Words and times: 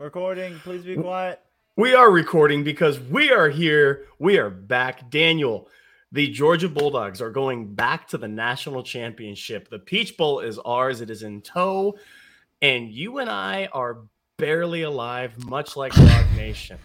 Recording, 0.00 0.58
please 0.58 0.82
be 0.84 0.96
quiet. 0.96 1.40
We 1.76 1.94
are 1.94 2.10
recording 2.10 2.64
because 2.64 2.98
we 2.98 3.30
are 3.30 3.48
here. 3.48 4.06
We 4.18 4.38
are 4.38 4.50
back. 4.50 5.08
Daniel, 5.10 5.68
the 6.10 6.28
Georgia 6.28 6.68
Bulldogs 6.68 7.20
are 7.20 7.30
going 7.30 7.74
back 7.74 8.08
to 8.08 8.18
the 8.18 8.26
national 8.28 8.82
championship. 8.82 9.68
The 9.70 9.78
Peach 9.78 10.16
Bowl 10.16 10.40
is 10.40 10.58
ours, 10.58 11.00
it 11.00 11.10
is 11.10 11.22
in 11.22 11.42
tow. 11.42 11.96
And 12.60 12.90
you 12.90 13.18
and 13.18 13.30
I 13.30 13.68
are 13.72 13.98
barely 14.36 14.82
alive, 14.82 15.32
much 15.46 15.76
like 15.76 15.92
Dog 15.94 16.26
Nation. 16.36 16.78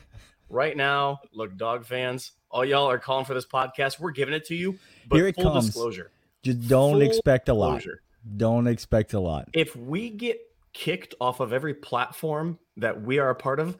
Right 0.50 0.78
now, 0.78 1.20
look, 1.34 1.58
dog 1.58 1.86
fans, 1.86 2.34
all 2.52 2.66
y'all 2.66 2.90
are 2.90 3.00
calling 3.00 3.26
for 3.26 3.34
this 3.34 3.46
podcast. 3.46 4.00
We're 4.00 4.12
giving 4.12 4.34
it 4.34 4.46
to 4.48 4.56
you, 4.56 4.78
but 5.08 5.18
Here 5.18 5.28
it 5.28 5.36
full 5.36 5.52
comes. 5.52 5.66
disclosure. 5.68 6.12
Just 6.44 6.68
don't 6.68 6.94
Full 6.94 7.02
expect 7.02 7.50
a 7.50 7.54
lot. 7.54 7.76
disclosure. 7.78 8.02
Don't 8.38 8.68
expect 8.68 9.14
a 9.14 9.20
lot. 9.20 9.50
if 9.54 9.76
we 9.76 10.10
get 10.10 10.40
kicked 10.74 11.16
off 11.20 11.40
of 11.40 11.54
every 11.54 11.74
platform 11.74 12.60
that 12.78 13.02
we 13.02 13.20
are 13.20 13.30
a 13.30 13.36
part 13.36 13.60
of, 13.60 13.78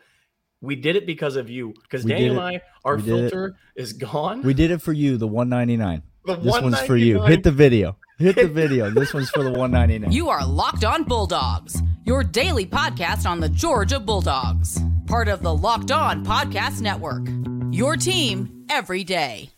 we 0.62 0.76
did 0.76 0.96
it 0.96 1.06
because 1.06 1.36
of 1.36 1.50
you. 1.50 1.74
Because 1.84 2.04
We 2.04 2.12
Daniel 2.12 2.40
and 2.40 2.58
I, 2.58 2.62
our 2.84 2.98
We 2.98 3.04
filter 3.04 3.56
is 3.76 3.94
gone. 3.94 4.44
We 4.44 4.54
did 4.54 4.72
it 4.72 4.82
for 4.82 4.94
you, 4.94 5.18
the 5.18 5.28
199. 5.28 6.04
The 6.26 6.36
This 6.36 6.62
one's 6.62 6.82
for 6.82 6.98
you. 6.98 7.22
Hit 7.24 7.44
the 7.44 7.52
video. 7.52 7.98
Hit 8.18 8.36
the 8.36 8.48
video. 8.62 8.90
This 8.90 9.14
one's 9.14 9.30
for 9.30 9.44
the 9.44 9.52
199. 9.52 10.12
You 10.12 10.30
are 10.30 10.46
Locked 10.46 10.84
On 10.84 11.04
Bulldogs, 11.04 11.82
your 12.04 12.24
daily 12.24 12.66
podcast 12.66 13.26
on 13.26 13.40
the 13.40 13.50
Georgia 13.50 14.00
Bulldogs, 14.00 14.80
part 15.08 15.28
of 15.30 15.42
the 15.42 15.56
Locked 15.56 15.92
On 15.92 16.26
Podcast 16.26 16.82
Network. 16.82 17.28
Your 17.72 17.96
team 17.96 18.66
every 18.70 19.04
day. 19.04 19.50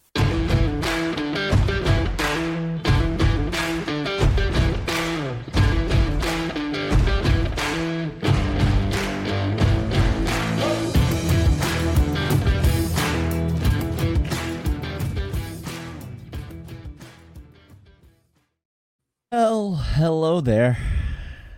There, 20.43 20.77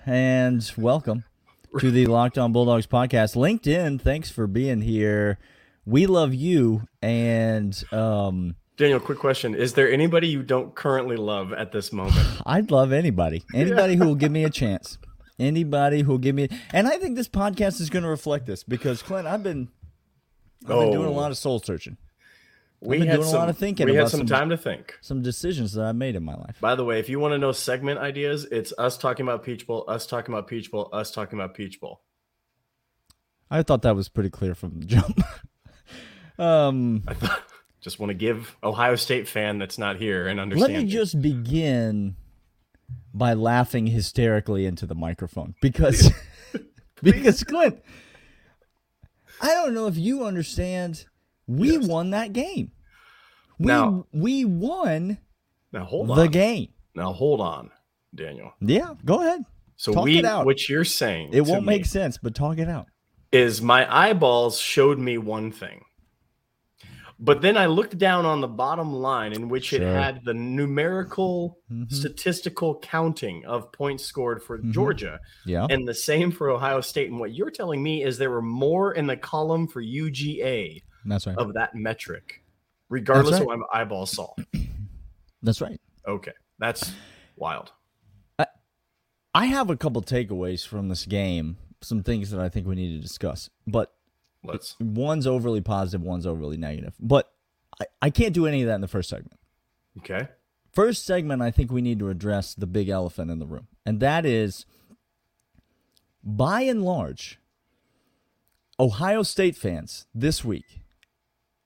and 0.05 0.69
welcome 0.77 1.23
to 1.79 1.91
the 1.91 2.05
Locked 2.05 2.37
On 2.37 2.51
Bulldogs 2.51 2.87
podcast. 2.87 3.35
LinkedIn, 3.35 4.01
thanks 4.01 4.29
for 4.29 4.47
being 4.47 4.81
here. 4.81 5.37
We 5.85 6.05
love 6.05 6.33
you, 6.33 6.83
and 7.01 7.81
um, 7.91 8.55
Daniel, 8.77 8.99
quick 8.99 9.19
question: 9.19 9.55
Is 9.55 9.73
there 9.73 9.91
anybody 9.91 10.27
you 10.27 10.43
don't 10.43 10.75
currently 10.75 11.15
love 11.15 11.53
at 11.53 11.71
this 11.71 11.91
moment? 11.93 12.27
I'd 12.45 12.71
love 12.71 12.91
anybody, 12.91 13.43
anybody 13.53 13.95
who 13.95 14.05
will 14.05 14.15
give 14.15 14.31
me 14.31 14.43
a 14.43 14.49
chance, 14.49 14.97
anybody 15.39 16.01
who 16.01 16.11
will 16.11 16.17
give 16.19 16.35
me. 16.35 16.49
And 16.71 16.87
I 16.87 16.97
think 16.97 17.15
this 17.15 17.29
podcast 17.29 17.79
is 17.81 17.89
going 17.89 18.03
to 18.03 18.09
reflect 18.09 18.45
this 18.45 18.63
because 18.63 19.01
Clint, 19.01 19.27
I've 19.27 19.43
been, 19.43 19.69
I've 20.63 20.69
been 20.69 20.91
doing 20.91 21.07
a 21.07 21.11
Oh. 21.11 21.13
lot 21.13 21.31
of 21.31 21.37
soul 21.37 21.59
searching, 21.59 21.97
We 22.85 22.99
been 22.99 23.07
had 23.07 23.15
doing 23.15 23.27
a 23.27 23.31
some, 23.31 23.39
lot 23.39 23.49
of 23.49 23.57
thinking 23.57 23.87
We 23.87 23.95
had 23.95 24.09
some 24.09 24.19
some- 24.21 24.27
time 24.27 24.49
to 24.49 24.57
think. 24.57 24.97
some 25.01 25.21
decisions 25.21 25.73
that 25.73 25.83
I 25.85 25.91
made 25.93 26.15
in 26.15 26.23
my 26.23 26.35
life. 26.35 26.57
By 26.59 26.75
the 26.75 26.83
way, 26.83 26.99
if 26.99 27.07
you 27.09 27.19
want 27.19 27.33
to 27.33 27.37
know 27.37 27.51
segment 27.51 27.99
ideas, 27.99 28.45
it's 28.51 28.73
us 28.77 28.97
talking 28.97 29.25
about 29.25 29.43
Peach 29.43 29.65
Bowl, 29.65 29.85
us 29.87 30.05
talking 30.05 30.33
about 30.33 30.47
Peach 30.47 30.69
Bowl, 30.69 30.89
us 30.91 31.11
talking 31.11 31.39
about 31.39 31.53
Peach 31.55 31.79
Bowl. 31.79 32.01
I 33.49 33.63
thought 33.63 33.83
that 33.83 33.95
was 33.95 34.09
pretty 34.09 34.29
clear 34.29 34.55
from 34.55 34.79
the 34.79 34.85
jump. 34.85 35.21
um, 36.39 37.03
I 37.07 37.13
thought, 37.13 37.43
just 37.81 37.99
want 37.99 38.09
to 38.09 38.15
give 38.15 38.55
Ohio 38.63 38.95
State 38.95 39.27
fan 39.27 39.59
that's 39.59 39.77
not 39.77 39.97
here 39.97 40.27
and 40.27 40.39
understand. 40.39 40.73
let 40.73 40.83
me 40.83 40.89
just 40.89 41.21
begin 41.21 42.15
by 43.13 43.33
laughing 43.33 43.87
hysterically 43.87 44.65
into 44.65 44.85
the 44.85 44.95
microphone 44.95 45.53
because 45.61 46.11
because 47.01 47.43
Clint, 47.43 47.81
I 49.41 49.47
don't 49.49 49.73
know 49.73 49.87
if 49.87 49.97
you 49.97 50.25
understand. 50.25 51.05
We 51.47 51.73
Yes. 51.73 51.87
won 51.87 52.11
that 52.11 52.33
game. 52.33 52.71
We 53.59 53.67
Now- 53.67 54.05
we 54.13 54.45
won 54.45 55.17
now 55.71 55.85
hold 55.85 56.15
the 56.15 56.27
game. 56.27 56.69
Now 56.95 57.11
hold 57.13 57.41
on, 57.41 57.71
Daniel. 58.15 58.53
Yeah, 58.61 58.93
go 59.05 59.21
ahead. 59.21 59.43
So 59.75 59.91
Talk 59.93 60.05
we, 60.05 60.19
it 60.19 60.25
out. 60.25 60.45
what 60.45 60.69
you're 60.69 60.85
saying, 60.85 61.29
It 61.33 61.41
won't 61.41 61.65
make 61.65 61.85
sense, 61.85 62.17
but 62.21 62.35
talk 62.35 62.57
it 62.59 62.69
out. 62.69 62.87
is 63.31 63.61
my 63.61 63.91
eyeballs 63.93 64.59
showed 64.59 64.99
me 64.99 65.17
one 65.17 65.51
thing. 65.51 65.83
But 67.19 67.41
then 67.41 67.57
I 67.57 67.67
looked 67.67 67.97
down 67.97 68.25
on 68.25 68.41
the 68.41 68.47
bottom 68.47 68.91
line 68.93 69.33
in 69.33 69.47
which 69.47 69.71
it 69.71 69.81
had 69.81 70.25
the 70.25 70.33
numerical 70.33 71.57
Mhm. 71.71 71.91
statistical 71.91 72.79
counting 72.79 73.45
of 73.45 73.71
points 73.71 74.03
scored 74.03 74.43
for 74.43 74.59
Mhm. 74.59 74.71
Georgia 74.71 75.19
Yeah. 75.45 75.65
and 75.69 75.87
the 75.87 75.93
same 75.93 76.31
for 76.31 76.49
Ohio 76.49 76.81
State. 76.81 77.09
And 77.09 77.19
what 77.19 77.33
you're 77.33 77.51
telling 77.51 77.81
me 77.81 78.03
is 78.03 78.17
there 78.17 78.31
were 78.31 78.41
more 78.41 78.93
in 78.93 79.07
the 79.07 79.15
column 79.17 79.67
for 79.67 79.79
UGA 79.81 80.81
That's 81.05 81.27
right. 81.27 81.37
of 81.37 81.53
that 81.53 81.75
metric, 81.75 82.43
regardless 82.89 83.31
That's 83.31 83.41
of 83.41 83.47
what 83.47 83.59
my 83.59 83.65
eyeballs 83.73 84.11
saw. 84.11 84.33
That's 85.43 85.61
right. 85.61 85.79
Okay. 86.07 86.33
That's 86.59 86.93
wild. 87.35 87.71
I 89.35 89.47
have 89.47 89.69
a 89.69 89.75
couple 89.75 90.01
takeaways 90.03 90.65
from 90.65 90.89
this 90.89 91.05
game, 91.05 91.57
some 91.81 92.03
things 92.03 92.29
that 92.31 92.39
I 92.39 92.49
think 92.49 92.67
we 92.67 92.75
need 92.75 92.95
to 92.95 93.01
discuss. 93.01 93.49
But 93.65 93.91
Let's 94.43 94.75
one's 94.79 95.25
overly 95.25 95.61
positive, 95.61 96.01
one's 96.01 96.27
overly 96.27 96.57
negative. 96.57 96.93
But 96.99 97.31
I, 97.81 97.85
I 98.03 98.09
can't 98.09 98.33
do 98.33 98.45
any 98.45 98.61
of 98.61 98.67
that 98.67 98.75
in 98.75 98.81
the 98.81 98.87
first 98.87 99.09
segment. 99.09 99.39
okay. 99.99 100.27
First 100.71 101.05
segment, 101.05 101.41
I 101.41 101.51
think 101.51 101.71
we 101.71 101.81
need 101.81 101.99
to 101.99 102.09
address 102.09 102.55
the 102.55 102.65
big 102.65 102.89
elephant 102.89 103.29
in 103.29 103.37
the 103.37 103.45
room. 103.45 103.67
And 103.85 103.99
that 103.99 104.25
is, 104.25 104.65
by 106.23 106.61
and 106.61 106.83
large, 106.83 107.39
Ohio 108.79 109.21
State 109.21 109.55
fans 109.55 110.07
this 110.15 110.43
week 110.43 110.82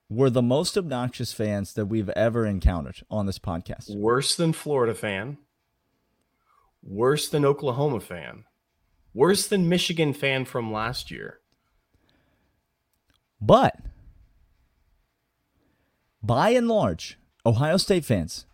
were 0.09 0.29
the 0.29 0.41
most 0.41 0.77
obnoxious 0.77 1.33
fans 1.33 1.73
that 1.73 1.87
we've 1.87 2.09
ever 2.09 2.45
encountered 2.45 3.01
on 3.09 3.25
this 3.25 3.39
podcast. 3.39 3.95
Worse 3.95 4.35
than 4.35 4.53
Florida 4.53 4.95
fan. 4.95 5.37
Worse 6.81 7.27
than 7.27 7.43
Oklahoma 7.43 7.99
fan. 7.99 8.45
Worse 9.13 9.47
than 9.47 9.67
Michigan 9.67 10.13
fan 10.13 10.45
from 10.45 10.71
last 10.71 11.11
year. 11.11 11.39
But 13.41 13.75
by 16.23 16.49
and 16.51 16.67
large, 16.67 17.19
Ohio 17.45 17.77
State 17.77 18.05
fans 18.05 18.45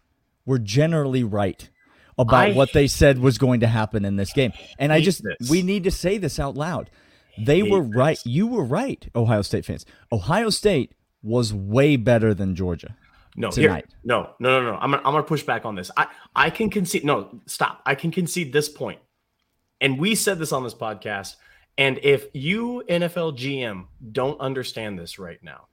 were 0.46 0.60
generally 0.60 1.24
right 1.24 1.70
about 2.18 2.50
I 2.50 2.54
what 2.54 2.74
they 2.74 2.88
said 2.88 3.20
was 3.20 3.38
going 3.38 3.60
to 3.62 3.68
happen 3.68 4.06
in 4.06 4.16
this 4.16 4.34
game. 4.34 4.54
And 4.78 4.92
I 4.92 5.02
just 5.02 5.24
this. 5.24 5.50
we 5.50 5.62
need 5.62 5.84
to 5.86 5.92
say 5.92 6.18
this 6.18 6.40
out 6.40 6.56
loud. 6.56 6.90
They 7.38 7.64
were 7.64 7.82
right. 7.82 8.20
You 8.26 8.46
were 8.48 8.64
right, 8.64 9.10
Ohio 9.16 9.42
State 9.42 9.66
fans. 9.66 9.86
Ohio 10.12 10.50
State 10.50 10.94
was 11.24 11.54
way 11.54 11.96
better 11.96 12.34
than 12.34 12.56
Georgia. 12.56 12.96
No, 13.36 13.50
here, 13.50 13.82
no, 14.04 14.30
no, 14.38 14.62
no, 14.62 14.72
no. 14.72 14.78
I'm 14.78 14.92
gonna, 14.92 15.02
I'm 15.04 15.14
gonna 15.14 15.24
push 15.24 15.42
back 15.42 15.66
on 15.66 15.76
this. 15.76 15.90
I, 15.98 16.08
I 16.36 16.50
can 16.52 16.70
concede. 16.70 17.04
No, 17.04 17.40
stop. 17.48 17.82
I 17.86 17.96
can 17.96 18.12
concede 18.12 18.54
this 18.54 18.70
point. 18.70 19.00
And 19.82 19.98
we 19.98 20.16
said 20.16 20.38
this 20.38 20.52
on 20.52 20.64
this 20.64 20.76
podcast. 20.76 21.36
And 21.78 22.00
if 22.04 22.28
you 22.34 22.84
NFL 22.88 23.38
GM 23.38 23.86
don't 24.12 24.40
understand 24.40 25.00
this 25.00 25.18
right 25.18 25.40
now, 25.42 25.68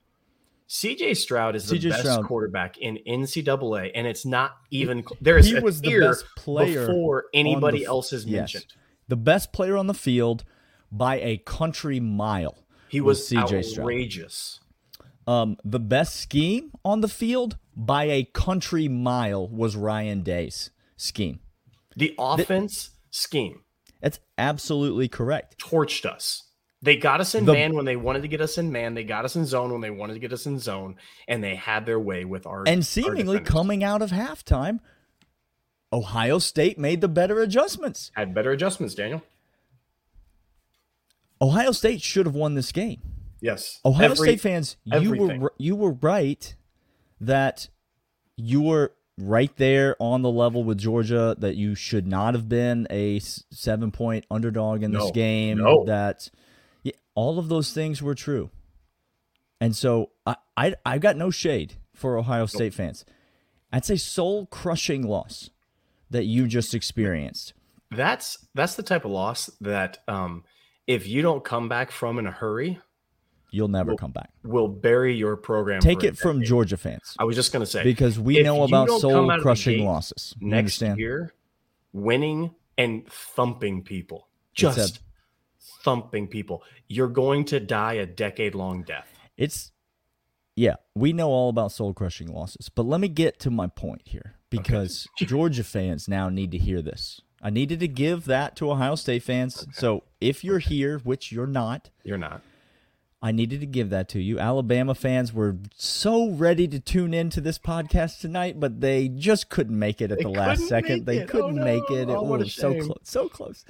CJ 0.67 1.17
Stroud 1.17 1.55
is 1.55 1.67
the 1.67 1.77
best 1.89 1.99
Stroud. 1.99 2.25
quarterback 2.25 2.77
in 2.77 2.97
NCAA, 3.07 3.91
and 3.93 4.07
it's 4.07 4.25
not 4.25 4.57
even. 4.71 5.03
There 5.19 5.37
is 5.37 5.47
He 5.47 5.59
was 5.59 5.81
the 5.81 5.99
best 5.99 6.25
player 6.35 6.87
before 6.87 7.25
the 7.31 7.39
anybody 7.39 7.83
f- 7.83 7.89
else 7.89 8.13
is 8.13 8.25
yes. 8.25 8.39
mentioned. 8.39 8.73
The 9.07 9.17
best 9.17 9.53
player 9.53 9.77
on 9.77 9.87
the 9.87 9.93
field 9.93 10.45
by 10.91 11.19
a 11.19 11.37
country 11.37 11.99
mile. 11.99 12.57
He 12.87 13.01
was 13.01 13.19
was, 13.19 13.29
CJ 13.29 13.65
Stroud. 13.65 13.85
Um, 15.31 15.57
the 15.63 15.79
best 15.79 16.17
scheme 16.17 16.71
on 16.83 16.99
the 17.01 17.07
field 17.07 17.57
by 17.75 18.03
a 18.05 18.23
country 18.25 18.87
mile 18.89 19.47
was 19.47 19.75
Ryan 19.77 20.23
Day's 20.23 20.71
scheme. 20.97 21.39
The 21.95 22.13
offense 22.19 22.89
scheme 23.11 23.61
That's 24.01 24.19
absolutely 24.37 25.07
correct. 25.07 25.57
torched 25.57 26.05
us. 26.05 26.43
They 26.81 26.97
got 26.97 27.21
us 27.21 27.35
in 27.35 27.45
The- 27.45 27.53
man 27.53 27.75
when 27.75 27.85
they 27.85 27.95
wanted 27.95 28.23
to 28.23 28.27
get 28.27 28.41
us 28.41 28.57
in 28.57 28.71
man. 28.71 28.93
They 28.95 29.03
got 29.03 29.23
us 29.23 29.35
in 29.35 29.45
zone 29.45 29.71
when 29.71 29.81
they 29.81 29.89
wanted 29.91 30.15
to 30.15 30.19
get 30.19 30.33
us 30.33 30.45
in 30.47 30.57
zone, 30.59 30.95
and 31.27 31.43
they 31.43 31.55
had 31.55 31.85
their 31.85 31.99
way 31.99 32.25
with 32.25 32.45
our 32.47 32.63
And 32.67 32.85
seemingly 32.85 33.37
defenders. 33.37 33.47
coming 33.47 33.83
out 33.83 34.01
of 34.01 34.09
halftime, 34.11 34.79
Ohio 35.93 36.39
State 36.39 36.79
made 36.79 36.99
the 37.01 37.07
better 37.07 37.39
adjustments. 37.41 38.11
had 38.15 38.33
better 38.33 38.51
adjustments. 38.51 38.95
Daniel, 38.95 39.21
Ohio 41.41 41.71
State 41.71 42.01
should 42.01 42.25
have 42.25 42.35
won 42.35 42.55
this 42.55 42.71
game. 42.71 43.01
Yes. 43.41 43.79
Ohio 43.83 44.11
Every- 44.11 44.15
State 44.15 44.41
fans, 44.41 44.77
you 44.85 45.13
were 45.13 45.53
you 45.57 45.75
were 45.75 45.93
right 45.93 46.55
that 47.19 47.67
you 48.37 48.61
were 48.61 48.93
right 49.17 49.55
there 49.57 49.95
on 49.99 50.21
the 50.21 50.31
level 50.31 50.63
with 50.63 50.77
Georgia 50.77 51.35
that 51.37 51.55
you 51.55 51.75
should 51.75 52.07
not 52.07 52.33
have 52.33 52.49
been 52.49 52.87
a 52.89 53.19
seven 53.19 53.91
point 53.91 54.25
underdog 54.31 54.83
in 54.83 54.91
this 54.91 55.11
game. 55.11 55.57
No. 55.57 55.85
That 55.85 56.29
yeah, 56.83 56.93
all 57.15 57.37
of 57.37 57.49
those 57.49 57.73
things 57.73 58.01
were 58.01 58.15
true, 58.15 58.49
and 59.59 59.75
so 59.75 60.11
I 60.25 60.35
I 60.57 60.75
I've 60.85 61.01
got 61.01 61.17
no 61.17 61.29
shade 61.29 61.73
for 61.93 62.17
Ohio 62.17 62.45
State 62.45 62.73
fans. 62.73 63.05
That's 63.71 63.89
a 63.89 63.97
soul 63.97 64.47
crushing 64.47 65.07
loss 65.07 65.49
that 66.09 66.25
you 66.25 66.47
just 66.47 66.73
experienced. 66.73 67.53
that's 67.91 68.37
that's 68.53 68.75
the 68.75 68.83
type 68.83 69.05
of 69.05 69.11
loss 69.11 69.49
that 69.61 69.99
um 70.07 70.43
if 70.87 71.07
you 71.07 71.21
don't 71.21 71.43
come 71.43 71.69
back 71.69 71.91
from 71.91 72.19
in 72.19 72.25
a 72.25 72.31
hurry, 72.31 72.79
You'll 73.51 73.67
never 73.67 73.95
come 73.95 74.11
back. 74.11 74.29
we'll 74.43 74.69
bury 74.69 75.13
your 75.13 75.35
program. 75.35 75.81
Take 75.81 76.03
it 76.03 76.17
from. 76.17 76.41
Georgia 76.41 76.77
fans 76.77 77.15
I 77.19 77.25
was 77.25 77.35
just 77.35 77.51
going 77.51 77.61
to 77.61 77.69
say 77.69 77.83
because 77.83 78.17
we 78.17 78.41
know 78.41 78.63
about 78.63 78.89
soul 78.89 79.29
out 79.29 79.35
of 79.35 79.39
the 79.39 79.43
crushing 79.43 79.85
losses. 79.85 80.33
You 80.39 80.47
next 80.47 80.81
understand? 80.81 80.99
year, 80.99 81.33
winning 81.93 82.55
and 82.77 83.05
thumping 83.07 83.83
people, 83.83 84.29
just 84.53 85.01
thumping 85.83 86.27
people, 86.27 86.63
you're 86.87 87.09
going 87.09 87.45
to 87.45 87.59
die 87.59 87.93
a 87.93 88.05
decade 88.05 88.55
long 88.55 88.83
death. 88.83 89.07
It's 89.37 89.71
yeah, 90.55 90.75
we 90.95 91.13
know 91.13 91.29
all 91.29 91.49
about 91.49 91.71
soul 91.71 91.93
crushing 91.93 92.27
losses, 92.27 92.69
but 92.69 92.85
let 92.85 93.01
me 93.01 93.07
get 93.07 93.39
to 93.41 93.51
my 93.51 93.67
point 93.67 94.01
here 94.05 94.35
because 94.49 95.07
Georgia 95.17 95.63
fans 95.63 96.07
now 96.07 96.29
need 96.29 96.51
to 96.51 96.57
hear 96.57 96.81
this. 96.81 97.21
I 97.41 97.49
needed 97.49 97.79
to 97.79 97.87
give 97.87 98.25
that 98.25 98.55
to 98.57 98.69
Ohio 98.71 98.95
State 98.95 99.23
fans. 99.23 99.65
So 99.73 100.03
if 100.19 100.43
you're 100.43 100.59
here, 100.59 100.99
which 100.99 101.31
you're 101.31 101.47
not, 101.47 101.89
You're 102.03 102.17
not. 102.17 102.41
I 103.23 103.31
needed 103.31 103.59
to 103.59 103.67
give 103.67 103.91
that 103.91 104.09
to 104.09 104.19
you. 104.19 104.39
Alabama 104.39 104.95
fans 104.95 105.31
were 105.31 105.57
so 105.75 106.29
ready 106.31 106.67
to 106.67 106.79
tune 106.79 107.13
into 107.13 107.39
this 107.39 107.59
podcast 107.59 108.19
tonight, 108.19 108.59
but 108.59 108.81
they 108.81 109.09
just 109.09 109.49
couldn't 109.49 109.77
make 109.77 110.01
it 110.01 110.11
at 110.11 110.17
They 110.17 110.23
the 110.23 110.29
last 110.29 110.67
second. 110.67 111.05
They 111.05 111.19
it. 111.19 111.29
couldn't 111.29 111.59
Oh, 111.59 111.63
make 111.63 111.87
it. 111.91 112.09
It. 112.09 112.15
Oh, 112.15 112.23
was 112.23 112.53
so 112.53 112.73
close, 112.73 112.97
so 113.03 113.29
close. 113.29 113.63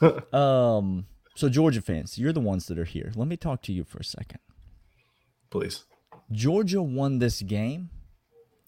um, 0.32 1.06
so 1.34 1.48
Georgia 1.48 1.82
fans, 1.82 2.16
you're 2.16 2.32
the 2.32 2.40
ones 2.40 2.66
that 2.66 2.78
are 2.78 2.84
here. 2.84 3.10
Let 3.16 3.26
me 3.26 3.36
talk 3.36 3.62
to 3.62 3.72
you 3.72 3.82
for 3.82 3.98
a 3.98 4.04
second. 4.04 4.38
Please. 5.50 5.84
Georgia 6.30 6.80
won 6.80 7.18
this 7.18 7.42
game 7.42 7.90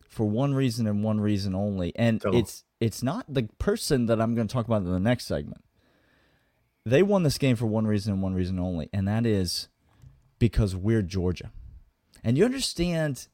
for 0.08 0.26
one 0.26 0.52
reason 0.52 0.86
and 0.88 1.04
one 1.04 1.20
reason 1.20 1.54
only, 1.54 1.92
and 1.94 2.20
Tell 2.20 2.34
it's 2.34 2.64
it's 2.80 3.02
not 3.04 3.24
the 3.32 3.44
person 3.58 4.06
that 4.06 4.20
I'm 4.20 4.34
going 4.34 4.48
to 4.48 4.52
talk 4.52 4.66
about 4.66 4.82
in 4.82 4.90
the 4.90 4.98
next 4.98 5.26
segment. 5.26 5.62
They 6.84 7.02
won 7.04 7.22
this 7.22 7.38
game 7.38 7.54
for 7.54 7.66
one 7.66 7.86
reason 7.86 8.12
and 8.12 8.22
one 8.22 8.34
reason 8.34 8.58
only, 8.58 8.90
and 8.92 9.06
that 9.08 9.24
is 9.24 9.68
because 10.38 10.74
we're 10.74 11.02
Georgia. 11.02 11.50
And 12.22 12.38
you 12.38 12.44
understand, 12.44 13.28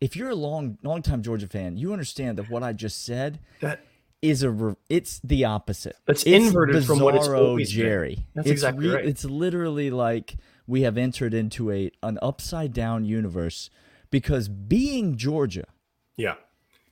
if 0.00 0.16
you're 0.16 0.30
a 0.30 0.34
long 0.34 0.78
long 0.82 1.02
time 1.02 1.22
Georgia 1.22 1.46
fan, 1.46 1.76
you 1.76 1.92
understand 1.92 2.38
that 2.38 2.50
what 2.50 2.62
I 2.62 2.72
just 2.72 3.04
said 3.04 3.40
That 3.60 3.84
is 4.20 4.42
a 4.42 4.50
re- 4.50 4.74
it's 4.88 5.20
the 5.24 5.44
opposite. 5.44 5.96
That's 6.06 6.22
It's 6.24 6.46
inverted 6.46 6.84
from 6.84 7.00
what 7.00 7.14
it's 7.14 7.28
always 7.28 7.72
been. 7.72 7.82
Jerry. 7.82 8.26
That's 8.34 8.46
it's 8.46 8.52
exactly 8.52 8.88
right. 8.88 9.04
It's 9.04 9.24
literally 9.24 9.90
like 9.90 10.36
we 10.66 10.82
have 10.82 10.96
entered 10.96 11.34
into 11.34 11.70
a 11.70 11.90
an 12.02 12.18
upside 12.22 12.72
down 12.72 13.04
universe 13.04 13.70
because 14.10 14.48
being 14.48 15.16
Georgia 15.16 15.66
yeah. 16.16 16.34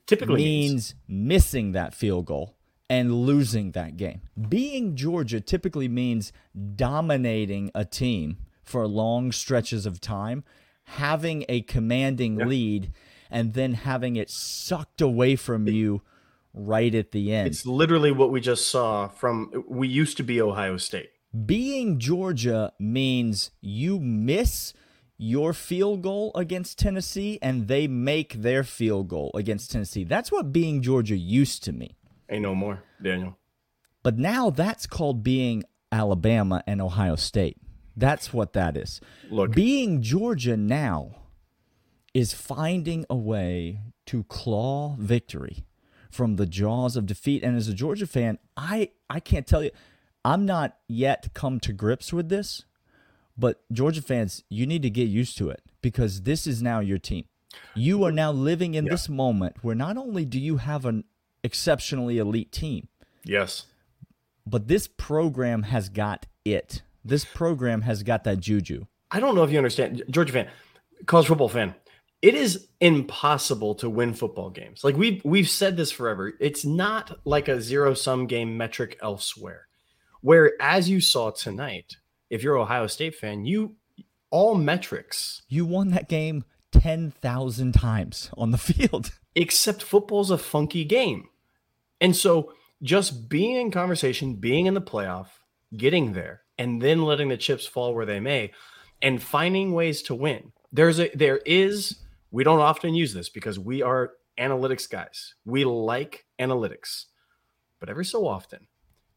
Typically 0.07 0.37
means 0.37 0.71
means 0.73 0.95
missing 1.09 1.73
that 1.73 1.95
field 1.95 2.27
goal 2.27 2.57
and 2.91 3.15
losing 3.15 3.73
that 3.73 3.97
game. 3.97 4.23
Being 4.49 4.97
Georgia 4.97 5.41
typically 5.41 5.89
means 5.89 6.33
dominating 6.75 7.71
a 7.75 7.85
team 7.85 8.39
for 8.63 8.87
long 8.87 9.33
stretches 9.33 9.87
of 9.87 10.01
time, 10.01 10.45
having 10.85 11.45
a 11.49 11.63
commanding 11.63 12.37
lead, 12.37 12.93
and 13.31 13.55
then 13.55 13.75
having 13.75 14.17
it 14.17 14.31
sucked 14.31 15.01
away 15.01 15.37
from 15.37 15.67
you 15.67 16.03
right 16.55 16.95
at 16.95 17.13
the 17.13 17.33
end. 17.33 17.47
it's 17.47 17.65
literally 17.65 18.13
what 18.13 18.31
we 18.31 18.41
just 18.41 18.69
saw 18.71 19.09
from 19.09 19.65
we 19.69 19.89
used 19.89 20.19
to 20.19 20.23
be 20.23 20.41
Ohio 20.41 20.77
State. 20.77 21.11
Being 21.47 21.99
Georgia 21.99 22.73
means 22.79 23.51
you 23.63 23.99
miss 23.99 24.75
your 25.17 25.55
field 25.55 26.03
goal 26.03 26.31
against 26.35 26.79
Tennessee 26.79 27.39
and 27.41 27.69
they 27.69 27.87
make 27.87 28.35
their 28.35 28.65
field 28.65 29.09
goal 29.09 29.31
against 29.35 29.71
Tennessee. 29.71 30.05
That's 30.05 30.31
what 30.31 30.53
being 30.53 30.83
Georgia 30.83 31.17
used 31.17 31.65
to 31.65 31.73
mean. 31.73 31.95
Ain't 32.29 32.43
no 32.43 32.55
more, 32.55 32.83
Daniel. 33.01 33.39
But 34.03 34.19
now 34.19 34.51
that's 34.51 34.87
called 34.87 35.23
being 35.23 35.65
Alabama 35.91 36.63
and 36.67 36.83
Ohio 36.83 37.17
State. 37.17 37.57
That's 37.97 38.33
what 38.33 38.53
that 38.55 38.77
is. 38.77 39.01
Look. 39.31 39.53
being 39.53 40.03
Georgia 40.03 40.57
now 40.57 41.17
is 42.15 42.33
finding 42.35 43.05
a 43.11 43.17
way 43.17 43.81
to 44.07 44.25
claw 44.25 44.97
victory 44.99 45.65
from 46.11 46.37
the 46.37 46.47
jaws 46.47 46.97
of 46.97 47.07
defeat. 47.07 47.43
And 47.43 47.57
as 47.57 47.69
a 47.69 47.75
Georgia 47.75 48.07
fan, 48.07 48.39
I 48.57 48.91
I 49.09 49.21
can't 49.21 49.47
tell 49.47 49.63
you, 49.65 49.71
I'm 50.25 50.45
not 50.47 50.77
yet 50.89 51.33
come 51.35 51.59
to 51.61 51.73
grips 51.73 52.13
with 52.13 52.29
this. 52.29 52.65
But 53.37 53.63
Georgia 53.73 54.03
fans, 54.03 54.45
you 54.51 54.67
need 54.67 54.83
to 54.83 54.91
get 54.91 55.09
used 55.09 55.39
to 55.39 55.49
it 55.49 55.63
because 55.81 56.23
this 56.23 56.47
is 56.47 56.63
now 56.63 56.81
your 56.81 56.99
team. 56.99 57.25
You 57.75 58.05
are 58.05 58.13
now 58.13 58.31
living 58.31 58.75
in 58.75 58.85
Yeah. 58.87 58.93
this 58.93 59.09
moment 59.09 59.63
where 59.65 59.75
not 59.75 59.97
only 59.97 60.25
do 60.27 60.39
you 60.39 60.59
have 60.59 60.85
an 60.85 61.05
exceptionally 61.43 62.19
elite 62.19 62.53
team, 62.53 62.89
Yes. 63.25 63.67
but 64.47 64.69
this 64.69 64.87
program 64.87 65.65
has 65.65 65.89
got 65.89 66.27
it. 66.45 66.83
This 67.05 67.25
program 67.25 67.83
has 67.83 68.03
got 68.03 68.25
that 68.25 68.41
juju. 68.41 68.87
I 69.11 69.21
don't 69.21 69.35
know 69.35 69.43
if 69.43 69.51
you 69.51 69.59
understand, 69.59 70.03
Georgia 70.11 70.33
fan, 70.33 70.49
college 71.07 71.27
football 71.27 71.49
fan. 71.49 71.75
It 72.23 72.35
is 72.35 72.69
impossible 72.81 73.75
to 73.77 73.91
win 73.91 74.15
football 74.15 74.51
games. 74.51 74.85
Like 74.85 74.97
we've 74.97 75.21
we've 75.25 75.49
said 75.49 75.77
this 75.77 75.91
forever. 75.91 76.33
It's 76.39 76.65
not 76.65 77.19
like 77.25 77.49
a 77.49 77.61
zero 77.61 77.95
sum 77.95 78.27
game 78.27 78.57
metric 78.57 78.97
elsewhere. 79.03 79.67
Where 80.21 80.53
as 80.61 80.89
you 80.89 81.01
saw 81.01 81.31
tonight, 81.31 81.97
if 82.31 82.45
you're 82.45 82.57
Ohio 82.57 82.87
State 82.87 83.17
fan, 83.17 83.45
you 83.45 83.75
all 84.31 84.55
metrics 84.55 85.43
You 85.49 85.67
won 85.67 85.91
that 85.91 86.09
game 86.09 86.45
10,000 86.73 87.73
times 87.73 88.31
on 88.37 88.51
the 88.51 88.59
field. 88.59 89.13
except 89.35 89.83
football's 89.83 90.31
a 90.31 90.39
funky 90.39 90.85
game. 90.85 91.29
And 92.01 92.17
so 92.17 92.53
just 92.83 93.29
being 93.29 93.57
in 93.57 93.71
conversation, 93.71 94.35
being 94.35 94.67
in 94.67 94.75
the 94.75 94.81
playoff, 94.81 95.29
getting 95.77 96.13
there, 96.13 96.42
and 96.59 96.81
then 96.81 97.03
letting 97.03 97.29
the 97.29 97.37
chips 97.37 97.67
fall 97.67 97.95
where 97.95 98.07
they 98.07 98.21
may, 98.21 98.53
and 99.01 99.23
finding 99.23 99.73
ways 99.73 100.03
to 100.03 100.15
win. 100.15 100.53
There's 100.73 101.01
a 101.01 101.11
there 101.15 101.39
is, 101.45 101.97
we 102.31 102.45
don't 102.45 102.61
often 102.61 102.95
use 102.95 103.13
this 103.13 103.29
because 103.29 103.59
we 103.59 103.83
are 103.83 104.13
analytics 104.39 104.89
guys. 104.89 105.35
We 105.45 105.65
like 105.65 106.25
analytics. 106.41 107.07
But 107.81 107.89
every 107.89 108.05
so 108.05 108.27
often, 108.27 108.67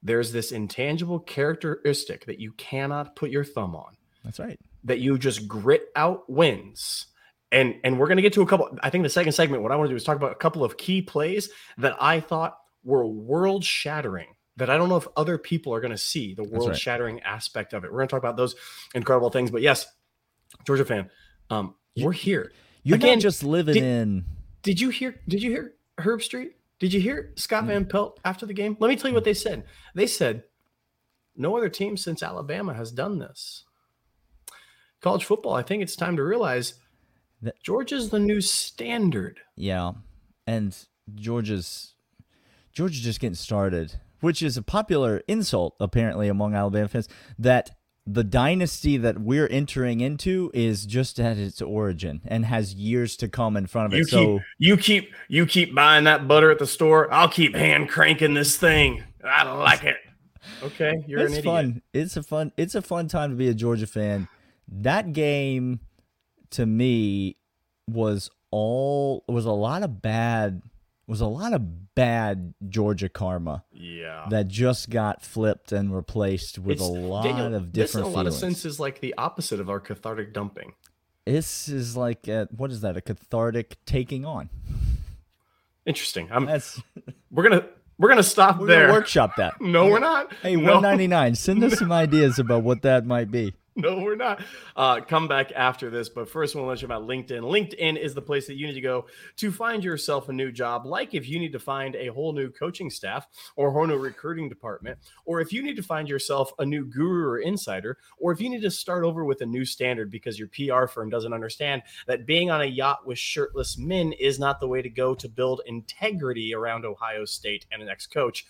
there's 0.01 0.31
this 0.31 0.51
intangible 0.51 1.19
characteristic 1.19 2.25
that 2.25 2.39
you 2.39 2.51
cannot 2.53 3.15
put 3.15 3.29
your 3.29 3.43
thumb 3.43 3.75
on 3.75 3.95
That's 4.23 4.39
right. 4.39 4.59
that 4.83 4.99
you 4.99 5.17
just 5.17 5.47
grit 5.47 5.87
out 5.95 6.29
wins. 6.29 7.07
And 7.51 7.75
and 7.83 7.99
we're 7.99 8.07
gonna 8.07 8.21
get 8.21 8.33
to 8.33 8.41
a 8.41 8.45
couple. 8.45 8.77
I 8.81 8.89
think 8.89 9.03
the 9.03 9.09
second 9.09 9.31
segment, 9.33 9.63
what 9.63 9.71
I 9.71 9.75
want 9.75 9.87
to 9.87 9.93
do 9.93 9.95
is 9.95 10.03
talk 10.03 10.17
about 10.17 10.31
a 10.31 10.35
couple 10.35 10.63
of 10.63 10.77
key 10.77 11.01
plays 11.01 11.49
that 11.77 11.95
I 12.01 12.19
thought 12.19 12.57
were 12.83 13.05
world 13.05 13.63
shattering. 13.63 14.34
That 14.57 14.69
I 14.69 14.78
don't 14.78 14.88
know 14.88 14.96
if 14.96 15.07
other 15.18 15.38
people 15.38 15.74
are 15.74 15.81
gonna 15.81 15.98
see 15.98 16.34
the 16.34 16.44
world 16.44 16.78
shattering 16.78 17.19
aspect 17.22 17.74
of 17.74 17.84
it. 17.84 17.92
We're 17.92 18.00
gonna 18.00 18.07
talk 18.07 18.19
about 18.19 18.38
those 18.38 18.56
incredible 18.94 19.30
things. 19.30 19.52
But 19.52 19.62
yes, 19.62 19.86
Georgia 20.66 20.86
fan, 20.86 21.09
um, 21.50 21.76
we're 21.97 22.14
here. 22.14 22.52
You're 22.83 22.95
Again, 22.95 23.18
not 23.18 23.21
just 23.24 23.44
living 23.44 23.74
did- 23.74 23.83
in. 23.83 24.26
Did 24.62 24.80
you 24.80 24.90
hear? 24.90 25.19
Did 25.28 25.44
you 25.44 25.52
hear 25.52 25.74
Herbstreit? 26.00 26.52
Did 26.80 26.94
you 26.94 27.00
hear 27.02 27.33
Scott 27.35 27.66
Van 27.66 27.85
Pelt 27.85 28.19
after 28.26 28.45
the 28.45 28.54
game? 28.54 28.76
Let 28.80 28.90
me 28.90 28.95
tell 28.95 29.09
you 29.09 29.16
what 29.16 29.24
they 29.24 29.33
said. 29.33 29.66
They 29.94 30.07
said, 30.07 30.44
"No 31.35 31.56
other 31.57 31.69
team 31.69 31.97
since 31.97 32.24
Alabama 32.24 32.74
has 32.74 32.92
done 32.92 33.19
this." 33.19 33.64
College 35.02 35.26
football. 35.26 35.54
I 35.54 35.62
think 35.64 35.83
it's 35.83 35.95
time 35.95 36.16
to 36.16 36.24
realize 36.24 36.76
That- 37.42 37.62
Georgia's 37.62 38.09
the 38.09 38.19
new 38.19 38.42
standard. 38.42 39.40
Yeah. 39.56 39.92
And 40.47 40.76
Georgia's 41.14 41.94
Georgia's 42.74 43.02
just 43.02 43.19
getting 43.19 43.35
started, 43.35 44.00
which 44.25 44.41
is 44.41 44.57
a 44.57 44.63
popular 44.63 45.21
insult 45.27 45.75
apparently 45.79 46.27
among 46.27 46.55
Alabama 46.55 46.87
fans 46.87 47.07
that 47.37 47.69
the 48.07 48.23
dynasty 48.23 48.97
that 48.97 49.19
we're 49.19 49.45
entering 49.49 50.01
into 50.01 50.49
is 50.51 50.87
just 50.87 51.19
at 51.19 51.37
its 51.37 51.61
origin 51.61 52.21
and 52.25 52.44
has 52.44 52.73
years 52.73 53.15
to 53.17 53.27
come 53.27 53.55
in 53.55 53.67
front 53.67 53.85
of 53.85 53.94
it. 53.94 53.97
You 53.97 54.05
so 54.05 54.37
keep 54.39 54.41
you 54.57 54.77
keep 54.77 55.13
you 55.27 55.45
keep 55.45 55.75
buying 55.75 56.05
that 56.05 56.27
butter 56.27 56.49
at 56.49 56.57
the 56.57 56.65
store. 56.65 57.11
I'll 57.13 57.29
keep 57.29 57.55
hand 57.55 57.87
cranking 57.87 58.33
this 58.33 58.57
thing. 58.57 59.03
I 59.23 59.44
like 59.44 59.83
it. 59.83 59.97
Okay, 60.63 61.03
you're 61.07 61.19
it's 61.19 61.33
an 61.33 61.39
idiot. 61.39 61.45
fun. 61.45 61.81
It's 61.94 62.17
a 62.17 62.23
fun. 62.23 62.51
It's 62.57 62.73
a 62.73 62.81
fun 62.81 63.07
time 63.07 63.29
to 63.29 63.35
be 63.35 63.47
a 63.47 63.53
Georgia 63.53 63.85
fan. 63.85 64.27
That 64.67 65.13
game, 65.13 65.81
to 66.51 66.65
me, 66.65 67.37
was 67.87 68.31
all 68.49 69.23
was 69.27 69.45
a 69.45 69.51
lot 69.51 69.83
of 69.83 70.01
bad. 70.01 70.63
Was 71.07 71.21
a 71.21 71.28
lot 71.28 71.54
of 71.54 71.94
bad 71.94 72.56
Georgia 72.68 73.09
karma 73.09 73.64
Yeah. 73.71 74.26
that 74.31 74.47
just 74.47 74.90
got 74.90 75.21
flipped 75.21 75.71
and 75.71 75.95
replaced 75.95 76.57
with 76.57 76.78
It's- 76.78 76.90
a 76.90 76.92
lot 76.92 77.24
Daniel, 77.24 77.54
of 77.54 77.71
this 77.74 77.94
in 77.94 78.00
different 78.00 78.07
a 78.07 78.09
lot 78.18 78.26
of 78.28 78.33
senses 78.33 78.80
like 78.80 79.02
the 79.02 79.14
opposite 79.18 79.59
of 79.59 79.69
our 79.69 79.80
cathartic 79.80 80.33
dumping. 80.33 80.74
This 81.26 81.68
is 81.69 81.95
like 81.95 82.28
a, 82.28 82.47
what 82.56 82.71
is 82.71 82.81
that? 82.81 82.97
A 82.97 83.02
cathartic 83.02 83.78
taking 83.85 84.26
on. 84.26 84.50
Interesting. 85.85 86.28
I'm 86.31 86.45
That's 86.45 86.81
we're 87.31 87.44
gonna 87.44 87.66
we're 87.97 88.09
gonna 88.09 88.24
stop 88.24 88.59
we're 88.59 88.68
there. 88.68 88.81
gonna 88.88 88.94
workshop 89.00 89.35
that. 89.38 89.54
No, 89.62 89.85
we're 89.88 90.00
not. 90.00 90.33
Hey, 90.42 90.56
No. 90.56 90.74
one 90.76 90.81
ninety 90.83 91.07
nine. 91.07 91.35
Send 91.35 91.64
us 91.64 91.78
some 91.78 91.92
ideas 92.06 92.40
about 92.40 92.64
what 92.64 92.81
that 92.81 93.06
might 93.06 93.30
be. 93.30 93.54
no, 93.77 93.99
we're 93.99 94.15
not. 94.15 94.41
Uh, 94.73 95.01
come 95.01 95.27
back 95.27 95.51
after 95.53 95.89
this. 95.89 96.07
But 96.07 96.29
first, 96.29 96.55
I 96.55 96.59
want 96.59 96.67
to 96.67 96.69
let 96.69 96.81
you 96.81 96.85
about 96.85 97.07
LinkedIn. 97.07 97.41
LinkedIn 97.41 97.99
is 97.99 98.13
the 98.13 98.21
place 98.21 98.47
that 98.47 98.55
you 98.55 98.67
need 98.67 98.73
to 98.73 98.81
go 98.81 99.07
to 99.35 99.51
find 99.51 99.83
yourself 99.83 100.29
a 100.29 100.33
new 100.33 100.49
job. 100.49 100.85
Like 100.85 101.13
if 101.13 101.27
you 101.27 101.39
need 101.39 101.51
to 101.51 101.59
find 101.59 101.94
a 101.95 102.07
whole 102.07 102.31
new 102.31 102.49
coaching 102.49 102.89
staff 102.89 103.27
or 103.57 103.67
a 103.67 103.71
whole 103.71 103.85
new 103.85 103.97
recruiting 103.97 104.47
department, 104.47 104.99
or 105.25 105.41
if 105.41 105.51
you 105.51 105.61
need 105.61 105.75
to 105.75 105.83
find 105.83 106.07
yourself 106.07 106.53
a 106.59 106.65
new 106.65 106.85
guru 106.85 107.27
or 107.27 107.39
insider, 107.39 107.97
or 108.17 108.31
if 108.31 108.39
you 108.39 108.49
need 108.49 108.61
to 108.61 108.71
start 108.71 109.03
over 109.03 109.25
with 109.25 109.41
a 109.41 109.45
new 109.45 109.65
standard 109.65 110.09
because 110.09 110.39
your 110.39 110.47
PR 110.47 110.87
firm 110.87 111.09
doesn't 111.09 111.33
understand 111.33 111.83
that 112.07 112.25
being 112.25 112.49
on 112.49 112.61
a 112.61 112.65
yacht 112.65 113.05
with 113.05 113.19
shirtless 113.19 113.77
men 113.77 114.13
is 114.13 114.39
not 114.39 114.61
the 114.61 114.67
way 114.69 114.81
to 114.81 114.89
go 114.89 115.13
to 115.13 115.27
build 115.27 115.59
integrity 115.65 116.55
around 116.55 116.85
Ohio 116.85 117.25
State 117.25 117.65
and 117.73 117.81
an 117.81 117.89
ex 117.89 118.07
coach. 118.07 118.45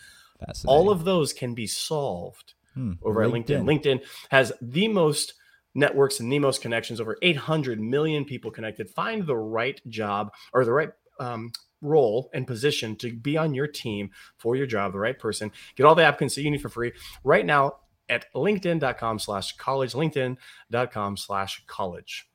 All 0.67 0.91
of 0.91 1.03
those 1.03 1.33
can 1.33 1.55
be 1.55 1.65
solved 1.65 2.53
hmm. 2.75 2.93
over 3.03 3.21
LinkedIn. 3.21 3.59
at 3.59 3.63
LinkedIn. 3.63 3.83
LinkedIn 3.83 4.03
has 4.29 4.51
the 4.61 4.87
most 4.87 5.33
networks 5.73 6.19
and 6.19 6.31
the 6.31 6.39
most 6.39 6.61
connections, 6.61 7.01
over 7.01 7.17
800 7.21 7.79
million 7.79 8.25
people 8.25 8.51
connected. 8.51 8.89
Find 8.89 9.25
the 9.25 9.35
right 9.35 9.81
job 9.89 10.31
or 10.53 10.63
the 10.63 10.71
right 10.71 10.91
um, 11.19 11.51
role 11.81 12.29
and 12.33 12.47
position 12.47 12.95
to 12.97 13.13
be 13.13 13.37
on 13.37 13.53
your 13.53 13.67
team 13.67 14.09
for 14.37 14.55
your 14.55 14.65
job, 14.65 14.93
the 14.93 14.99
right 14.99 15.17
person. 15.17 15.51
Get 15.75 15.85
all 15.85 15.95
the 15.95 16.03
applicants 16.03 16.35
that 16.35 16.43
you 16.43 16.51
need 16.51 16.61
for 16.61 16.69
free 16.69 16.93
right 17.23 17.45
now 17.45 17.77
at 18.09 18.25
linkedin.com 18.33 19.19
slash 19.19 19.55
college, 19.57 19.93
linkedin.com 19.93 21.17
slash 21.17 21.63
college. 21.67 22.27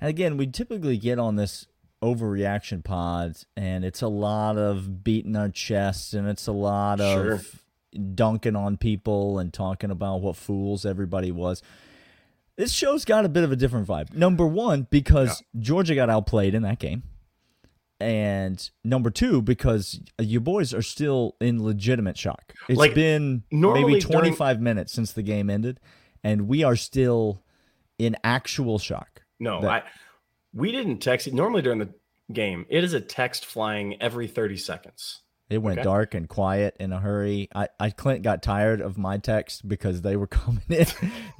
And 0.00 0.10
again, 0.10 0.36
we 0.36 0.46
typically 0.46 0.98
get 0.98 1.18
on 1.18 1.36
this 1.36 1.66
overreaction 2.02 2.84
pods 2.84 3.46
and 3.56 3.84
it's 3.84 4.02
a 4.02 4.08
lot 4.08 4.56
of 4.56 5.02
beating 5.02 5.34
our 5.34 5.48
chests 5.48 6.14
and 6.14 6.28
it's 6.28 6.46
a 6.46 6.52
lot 6.52 6.98
sure. 7.00 7.32
of 7.32 7.64
dunking 8.14 8.56
on 8.56 8.76
people 8.76 9.38
and 9.38 9.52
talking 9.52 9.90
about 9.90 10.20
what 10.20 10.36
fools 10.36 10.84
everybody 10.84 11.32
was. 11.32 11.62
This 12.56 12.72
show's 12.72 13.04
got 13.04 13.24
a 13.24 13.28
bit 13.28 13.44
of 13.44 13.52
a 13.52 13.56
different 13.56 13.86
vibe. 13.86 14.12
Number 14.14 14.46
one, 14.46 14.86
because 14.90 15.42
yeah. 15.54 15.60
Georgia 15.60 15.94
got 15.94 16.10
outplayed 16.10 16.54
in 16.54 16.62
that 16.62 16.78
game. 16.78 17.04
And 18.00 18.70
number 18.84 19.10
two, 19.10 19.42
because 19.42 20.00
your 20.18 20.40
boys 20.40 20.72
are 20.72 20.82
still 20.82 21.36
in 21.40 21.62
legitimate 21.62 22.16
shock. 22.16 22.54
It's 22.68 22.78
like, 22.78 22.94
been 22.94 23.42
maybe 23.50 24.00
25 24.00 24.38
during... 24.38 24.62
minutes 24.62 24.92
since 24.92 25.12
the 25.12 25.22
game 25.22 25.50
ended, 25.50 25.80
and 26.22 26.46
we 26.46 26.62
are 26.62 26.76
still 26.76 27.42
in 27.98 28.16
actual 28.22 28.78
shock. 28.78 29.22
No, 29.40 29.60
that... 29.62 29.70
I 29.70 29.82
we 30.52 30.72
didn't 30.72 30.98
text 30.98 31.26
it. 31.26 31.34
Normally 31.34 31.62
during 31.62 31.78
the 31.78 31.92
game, 32.32 32.66
it 32.68 32.84
is 32.84 32.92
a 32.92 33.00
text 33.00 33.44
flying 33.44 34.00
every 34.00 34.26
30 34.26 34.56
seconds. 34.56 35.22
It 35.50 35.58
went 35.58 35.78
okay. 35.78 35.84
dark 35.84 36.14
and 36.14 36.28
quiet 36.28 36.76
in 36.78 36.92
a 36.92 37.00
hurry. 37.00 37.48
I, 37.54 37.68
I 37.80 37.90
Clint 37.90 38.22
got 38.22 38.42
tired 38.42 38.82
of 38.82 38.98
my 38.98 39.16
text 39.16 39.66
because 39.66 40.02
they 40.02 40.14
were 40.16 40.26
coming 40.28 40.62
in. 40.68 40.86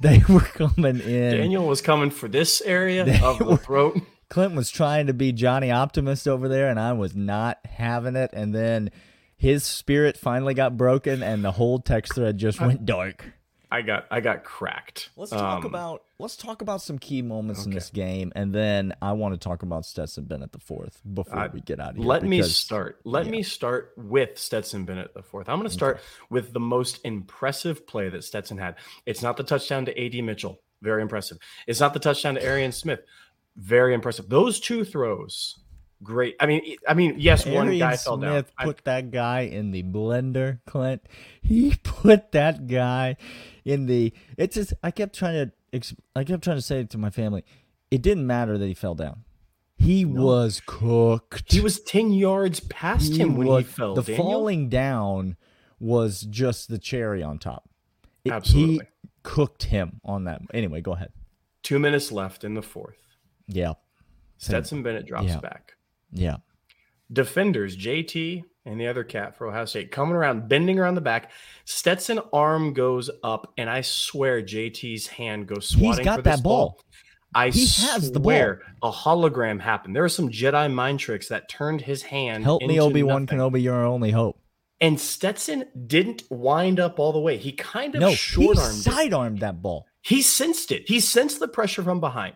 they 0.01 0.23
were 0.27 0.39
coming 0.39 0.99
in. 0.99 1.37
Daniel 1.37 1.67
was 1.67 1.81
coming 1.81 2.09
for 2.09 2.27
this 2.27 2.61
area 2.61 3.05
they 3.05 3.21
of 3.21 3.37
the 3.37 3.57
throat. 3.57 4.01
Clint 4.29 4.55
was 4.55 4.69
trying 4.69 5.07
to 5.07 5.13
be 5.13 5.31
Johnny 5.31 5.71
Optimist 5.71 6.27
over 6.27 6.47
there, 6.47 6.69
and 6.69 6.79
I 6.79 6.93
was 6.93 7.15
not 7.15 7.59
having 7.65 8.15
it. 8.15 8.29
And 8.33 8.53
then 8.53 8.91
his 9.35 9.63
spirit 9.63 10.17
finally 10.17 10.53
got 10.53 10.77
broken, 10.77 11.23
and 11.23 11.43
the 11.43 11.51
whole 11.51 11.79
text 11.79 12.13
thread 12.13 12.37
just 12.37 12.59
went 12.61 12.85
dark. 12.85 13.25
I 13.71 13.83
got 13.83 14.07
I 14.09 14.19
got 14.19 14.43
cracked. 14.43 15.09
Let's 15.15 15.31
talk 15.31 15.59
um, 15.59 15.65
about 15.65 16.03
let's 16.17 16.35
talk 16.35 16.61
about 16.61 16.81
some 16.81 16.97
key 16.97 17.21
moments 17.21 17.61
okay. 17.61 17.69
in 17.69 17.75
this 17.75 17.91
game, 17.91 18.31
and 18.35 18.53
then 18.53 18.93
I 19.01 19.11
want 19.11 19.35
to 19.35 19.37
talk 19.39 19.61
about 19.61 19.85
Stetson 19.85 20.23
Bennett 20.23 20.51
the 20.51 20.59
fourth 20.59 20.99
before 21.13 21.37
uh, 21.37 21.49
we 21.53 21.61
get 21.61 21.79
out 21.79 21.91
of 21.91 21.97
here. 21.97 22.05
Let 22.05 22.23
because, 22.23 22.29
me 22.29 22.41
start. 22.41 22.99
Let 23.03 23.25
yeah. 23.25 23.31
me 23.31 23.43
start 23.43 23.93
with 23.95 24.39
Stetson 24.39 24.85
Bennett 24.85 25.13
the 25.13 25.21
fourth. 25.21 25.49
I'm 25.49 25.57
going 25.57 25.67
to 25.67 25.73
start 25.73 25.97
okay. 25.97 26.05
with 26.31 26.51
the 26.51 26.59
most 26.59 26.99
impressive 27.03 27.85
play 27.85 28.09
that 28.09 28.23
Stetson 28.23 28.57
had. 28.57 28.75
It's 29.05 29.21
not 29.21 29.37
the 29.37 29.43
touchdown 29.43 29.85
to 29.85 30.05
AD 30.05 30.23
Mitchell, 30.23 30.59
very 30.81 31.03
impressive. 31.03 31.37
It's 31.67 31.79
not 31.79 31.93
the 31.93 31.99
touchdown 31.99 32.35
to 32.35 32.43
Arian 32.43 32.71
Smith, 32.71 33.01
very 33.55 33.93
impressive. 33.93 34.29
Those 34.29 34.59
two 34.59 34.83
throws 34.83 35.59
great. 36.03 36.35
I 36.39 36.45
mean, 36.45 36.75
I 36.87 36.93
mean, 36.93 37.15
yes, 37.17 37.45
Arian 37.45 37.67
one 37.67 37.77
guy 37.77 37.97
fell 37.97 38.17
down. 38.17 38.43
Put 38.61 38.79
I, 38.79 38.81
that 38.85 39.11
guy 39.11 39.41
in 39.41 39.71
the 39.71 39.83
blender, 39.83 40.59
Clint. 40.65 41.01
He 41.41 41.75
put 41.83 42.31
that 42.31 42.67
guy 42.67 43.17
in 43.65 43.85
the. 43.85 44.13
It's 44.37 44.55
just 44.55 44.73
I 44.83 44.91
kept 44.91 45.15
trying 45.15 45.51
to. 45.73 45.95
I 46.15 46.23
kept 46.23 46.43
trying 46.43 46.57
to 46.57 46.61
say 46.61 46.79
it 46.79 46.89
to 46.91 46.97
my 46.97 47.09
family. 47.09 47.43
It 47.91 48.01
didn't 48.01 48.25
matter 48.27 48.57
that 48.57 48.65
he 48.65 48.73
fell 48.73 48.95
down. 48.95 49.23
He 49.77 50.03
no. 50.03 50.23
was 50.23 50.61
cooked. 50.65 51.51
He 51.51 51.61
was 51.61 51.79
ten 51.79 52.11
yards 52.11 52.59
past 52.59 53.13
he 53.13 53.19
him 53.19 53.35
when 53.35 53.47
was, 53.47 53.65
he 53.65 53.71
fell. 53.71 53.95
The 53.95 54.03
Daniel? 54.03 54.25
falling 54.25 54.69
down 54.69 55.37
was 55.79 56.21
just 56.21 56.69
the 56.69 56.77
cherry 56.77 57.23
on 57.23 57.39
top. 57.39 57.69
It, 58.25 58.31
Absolutely, 58.31 58.85
he 59.01 59.09
cooked 59.23 59.63
him 59.63 60.01
on 60.03 60.25
that. 60.25 60.41
Anyway, 60.53 60.81
go 60.81 60.93
ahead. 60.93 61.11
Two 61.63 61.79
minutes 61.79 62.11
left 62.11 62.43
in 62.43 62.53
the 62.53 62.61
fourth. 62.61 62.97
Yeah. 63.47 63.73
Stetson 64.37 64.83
Bennett 64.83 65.05
drops 65.05 65.27
yeah. 65.27 65.39
back. 65.39 65.75
Yeah. 66.11 66.37
Defenders, 67.11 67.75
JT 67.75 68.43
and 68.65 68.79
the 68.79 68.87
other 68.87 69.03
cat 69.03 69.35
for 69.35 69.47
Ohio 69.47 69.65
State 69.65 69.91
coming 69.91 70.15
around, 70.15 70.47
bending 70.47 70.79
around 70.79 70.95
the 70.95 71.01
back. 71.01 71.31
Stetson 71.65 72.19
arm 72.31 72.73
goes 72.73 73.09
up, 73.23 73.51
and 73.57 73.69
I 73.69 73.81
swear 73.81 74.41
JT's 74.41 75.07
hand 75.07 75.47
goes 75.47 75.69
swatting 75.69 75.99
He's 75.99 76.05
got 76.05 76.23
that 76.23 76.43
ball. 76.43 76.69
ball. 76.69 76.81
I 77.33 77.49
he 77.49 77.67
has 77.83 78.11
the 78.11 78.19
ball. 78.19 78.57
a 78.83 78.91
hologram 78.91 79.59
happened. 79.59 79.95
There 79.95 80.03
were 80.03 80.09
some 80.09 80.29
Jedi 80.29 80.71
mind 80.71 80.99
tricks 80.99 81.27
that 81.29 81.47
turned 81.49 81.81
his 81.81 82.03
hand. 82.03 82.43
Help 82.43 82.63
me, 82.63 82.79
Obi 82.79 83.03
Wan 83.03 83.27
Kenobi. 83.27 83.61
You're 83.61 83.85
only 83.85 84.11
hope. 84.11 84.39
And 84.81 84.99
Stetson 84.99 85.65
didn't 85.87 86.23
wind 86.29 86.79
up 86.79 86.99
all 86.99 87.11
the 87.11 87.19
way. 87.19 87.37
He 87.37 87.51
kind 87.51 87.93
of 87.95 88.01
no, 88.01 88.13
short 88.13 88.57
armed, 88.57 88.77
sidearmed 88.77 89.39
that 89.39 89.61
ball. 89.61 89.85
He 90.01 90.21
sensed 90.21 90.71
it. 90.71 90.87
He 90.87 90.99
sensed 90.99 91.39
the 91.39 91.47
pressure 91.47 91.83
from 91.83 91.99
behind. 91.99 92.35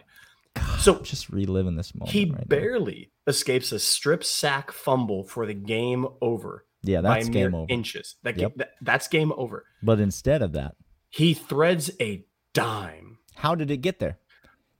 So 0.84 1.00
just 1.00 1.30
reliving 1.30 1.75
this 1.75 1.96
moment. 1.96 2.12
He 2.12 2.25
right 2.25 2.48
barely 2.48 3.12
now. 3.25 3.32
escapes 3.32 3.72
a 3.72 3.80
strip 3.80 4.24
sack 4.24 4.72
fumble 4.72 5.24
for 5.24 5.46
the 5.46 5.54
game 5.54 6.08
over. 6.22 6.66
Yeah, 6.82 7.02
that's 7.02 7.30
game 7.30 7.56
over. 7.56 7.66
Inches. 7.70 8.16
That, 8.24 8.38
yep. 8.38 8.54
that 8.58 8.72
that's 8.82 9.08
game 9.08 9.32
over. 9.38 9.66
But 9.82 10.00
instead 10.00 10.42
of 10.42 10.54
that, 10.54 10.75
he 11.10 11.34
threads 11.34 11.92
a 12.02 12.25
dime. 12.54 13.20
How 13.36 13.56
did 13.56 13.72
it 13.72 13.78
get 13.78 14.00
there? 14.00 14.20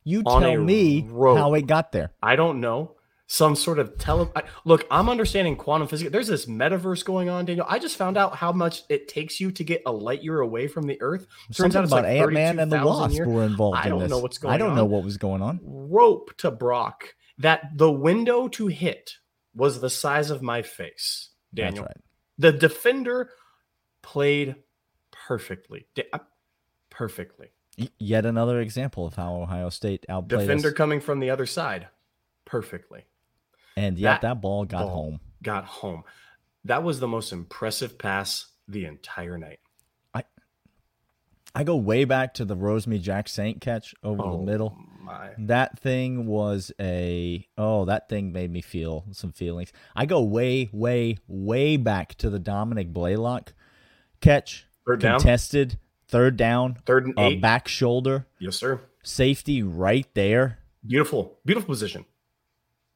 You 0.04 0.24
tell 0.24 0.58
me 0.58 1.08
rope. 1.10 1.38
how 1.38 1.54
it 1.54 1.66
got 1.66 1.94
there. 1.94 2.12
I 2.22 2.36
don't 2.36 2.60
know 2.60 2.96
some 3.28 3.56
sort 3.56 3.80
of 3.80 3.98
tele. 3.98 4.30
I, 4.36 4.44
look, 4.66 4.86
I'm 4.92 5.10
understanding 5.10 5.56
quantum 5.56 5.88
physics. 5.88 6.12
There's 6.12 6.28
this 6.28 6.46
metaverse 6.46 7.04
going 7.06 7.30
on, 7.30 7.46
Daniel. 7.46 7.66
I 7.68 7.80
just 7.80 7.98
found 7.98 8.18
out 8.18 8.36
how 8.36 8.52
much 8.52 8.84
it 8.90 9.08
takes 9.08 9.40
you 9.40 9.52
to 9.54 9.64
get 9.64 9.82
a 9.86 9.92
light 9.92 10.24
year 10.24 10.40
away 10.40 10.68
from 10.68 10.88
the 10.88 11.02
Earth. 11.02 11.26
Turns 11.56 11.76
out 11.76 11.86
about 11.86 12.04
like 12.04 12.18
Ant 12.18 12.34
Man 12.34 12.60
and 12.60 12.72
the 12.72 12.86
Wasp 12.86 13.16
year. 13.16 13.28
were 13.28 13.44
involved. 13.44 13.78
I 13.78 13.90
don't 13.90 14.04
in 14.04 14.10
know 14.10 14.20
what's 14.20 14.38
going 14.38 14.52
on. 14.52 14.56
I 14.56 14.58
don't 14.58 14.72
on. 14.72 14.76
know 14.76 14.86
what 14.86 15.04
was 15.04 15.18
going 15.18 15.42
on. 15.42 15.60
Rope 15.64 16.36
to 16.38 16.52
Brock. 16.52 17.16
That 17.40 17.72
the 17.76 17.92
window 17.92 18.48
to 18.50 18.68
hit 18.68 19.16
was 19.56 19.80
the 19.80 19.90
size 19.90 20.30
of 20.30 20.42
my 20.42 20.62
face, 20.62 21.30
Daniel. 21.54 21.86
That's 21.86 21.96
right. 21.96 22.04
The 22.38 22.52
defender 22.52 23.30
played 24.04 24.56
perfectly. 25.12 25.88
Uh, 26.12 26.20
perfectly. 26.90 27.48
Yet 27.98 28.28
another 28.28 28.60
example 28.60 29.08
of 29.08 29.16
how 29.16 29.36
Ohio 29.36 29.70
State 29.70 30.06
outplayed 30.08 30.42
defender 30.42 30.68
us. 30.68 30.74
coming 30.76 31.02
from 31.02 31.20
the 31.20 31.32
other 31.32 31.48
side, 31.48 31.88
perfectly. 32.46 33.06
And 33.76 33.98
yet 33.98 34.22
that, 34.22 34.28
that 34.28 34.42
ball 34.42 34.66
got 34.66 34.80
ball 34.80 34.90
home. 34.90 35.20
Got 35.42 35.66
home. 35.66 36.04
That 36.66 36.84
was 36.84 37.00
the 37.00 37.08
most 37.08 37.32
impressive 37.32 37.98
pass 37.98 38.48
the 38.68 38.86
entire 38.86 39.38
night. 39.38 39.60
I 40.14 40.24
I 41.56 41.64
go 41.64 41.76
way 41.76 42.06
back 42.06 42.34
to 42.36 42.46
the 42.46 42.56
Rosemy-Jacksaint 42.56 43.62
catch 43.62 43.94
over 44.04 44.22
oh, 44.24 44.38
the 44.38 44.44
middle. 44.44 44.78
My. 45.02 45.32
That 45.38 45.80
thing 45.80 46.28
was 46.28 46.72
a 46.80 47.46
oh, 47.58 47.86
that 47.86 48.08
thing 48.08 48.32
made 48.32 48.52
me 48.52 48.62
feel 48.62 49.06
some 49.12 49.34
feelings. 49.34 49.74
I 49.96 50.06
go 50.06 50.22
way, 50.22 50.70
way, 50.72 51.18
way 51.28 51.78
back 51.78 52.16
to 52.16 52.30
the 52.30 52.40
Dominick 52.40 52.94
Blaylock 52.94 53.54
catch. 54.22 54.66
Third 54.86 55.02
contested, 55.02 55.70
down. 55.70 55.78
third 56.08 56.38
down, 56.38 56.78
third 56.86 57.06
and 57.08 57.20
eight. 57.20 57.42
back 57.42 57.68
shoulder. 57.68 58.28
Yes, 58.40 58.56
sir. 58.56 58.82
Safety 59.02 59.62
right 59.64 60.08
there. 60.14 60.60
Beautiful, 60.86 61.40
beautiful 61.46 61.68
position. 61.68 62.06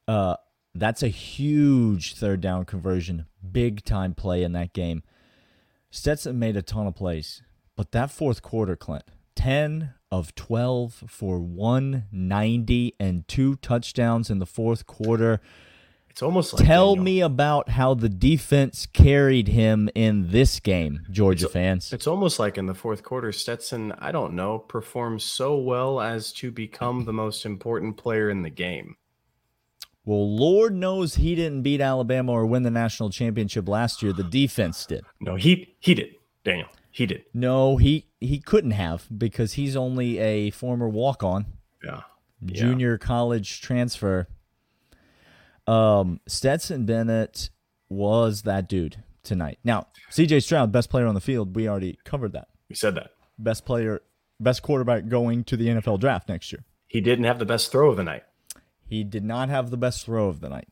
Uh, 0.08 0.36
that's 0.80 1.04
a 1.04 1.08
huge 1.08 2.16
third 2.16 2.42
down 2.42 2.66
conversion, 2.66 3.26
big 3.52 3.84
time 3.84 4.14
play 4.14 4.44
in 4.44 4.52
that 4.54 4.74
game. 4.74 5.04
Stetson 5.90 6.38
made 6.38 6.58
a 6.58 6.62
ton 6.62 6.88
of 6.88 6.96
plays, 6.96 7.42
but 7.76 7.92
that 7.92 8.12
fourth 8.12 8.42
quarter, 8.42 8.76
Clint, 8.76 9.06
10 9.36 9.94
of 10.12 10.36
12 10.36 11.04
for 11.08 11.40
190 11.40 12.96
and 13.00 13.28
two 13.28 13.56
touchdowns 13.58 14.30
in 14.30 14.40
the 14.40 14.46
fourth 14.46 14.86
quarter. 14.86 15.40
It's 16.10 16.24
almost 16.24 16.54
like 16.54 16.66
Tell 16.66 16.96
Daniel. 16.96 17.04
me 17.04 17.22
about 17.22 17.70
how 17.70 17.94
the 17.94 18.10
defense 18.10 18.88
carried 18.88 19.50
him 19.50 19.88
in 19.94 20.32
this 20.32 20.60
game, 20.60 21.06
Georgia 21.12 21.46
it's, 21.46 21.54
fans. 21.54 21.94
It's 21.94 22.08
almost 22.08 22.40
like 22.40 22.58
in 22.58 22.66
the 22.66 22.74
fourth 22.74 23.04
quarter, 23.04 23.32
Stetson, 23.32 23.92
I 24.00 24.12
don't 24.12 24.34
know, 24.34 24.58
performed 24.58 25.22
so 25.22 25.58
well 25.58 26.02
as 26.02 26.34
to 26.34 26.52
become 26.52 27.06
the 27.06 27.14
most 27.14 27.46
important 27.46 27.98
player 27.98 28.32
in 28.32 28.42
the 28.42 28.50
game. 28.50 28.96
Well, 30.08 30.34
Lord 30.38 30.74
knows 30.74 31.16
he 31.16 31.36
didn't 31.36 31.64
beat 31.64 31.82
Alabama 31.82 32.32
or 32.32 32.46
win 32.46 32.64
the 32.64 32.72
national 32.72 33.10
championship 33.10 33.68
last 33.68 34.02
year. 34.02 34.14
The 34.14 34.24
defense 34.24 34.86
did. 34.86 35.04
No, 35.20 35.36
he 35.36 35.76
he 35.82 35.94
did, 35.94 36.16
Daniel. 36.46 36.70
He 36.92 37.06
did. 37.06 37.26
No, 37.34 37.76
he 37.76 38.06
he 38.22 38.40
couldn't 38.40 38.72
have 38.72 39.06
because 39.16 39.54
he's 39.54 39.76
only 39.76 40.18
a 40.20 40.50
former 40.52 40.88
walk 40.88 41.24
on 41.24 41.46
Yeah. 41.84 42.04
junior 42.46 42.98
college 42.98 43.60
transfer. 43.60 44.30
Um, 45.68 46.22
Stetson 46.26 46.86
Bennett 46.86 47.50
was 47.90 48.44
that 48.44 48.70
dude 48.70 49.04
tonight. 49.24 49.60
Now, 49.66 49.88
CJ 50.10 50.42
Stroud, 50.42 50.72
best 50.72 50.90
player 50.90 51.06
on 51.08 51.16
the 51.16 51.22
field. 51.22 51.54
We 51.54 51.68
already 51.68 52.00
covered 52.06 52.32
that. 52.32 52.48
We 52.70 52.76
said 52.76 52.96
that. 52.96 53.10
Best 53.38 53.66
player, 53.66 54.02
best 54.40 54.62
quarterback 54.64 55.10
going 55.10 55.44
to 55.44 55.58
the 55.58 55.68
NFL 55.68 56.00
draft 56.00 56.30
next 56.30 56.54
year. 56.54 56.64
He 56.88 57.02
didn't 57.02 57.26
have 57.26 57.40
the 57.40 57.46
best 57.46 57.72
throw 57.74 57.90
of 57.92 57.98
the 57.98 58.04
night. 58.06 58.24
He 58.88 59.04
did 59.04 59.24
not 59.24 59.50
have 59.50 59.70
the 59.70 59.78
best 59.78 60.06
throw 60.06 60.28
of 60.28 60.40
the 60.40 60.50
night. 60.50 60.70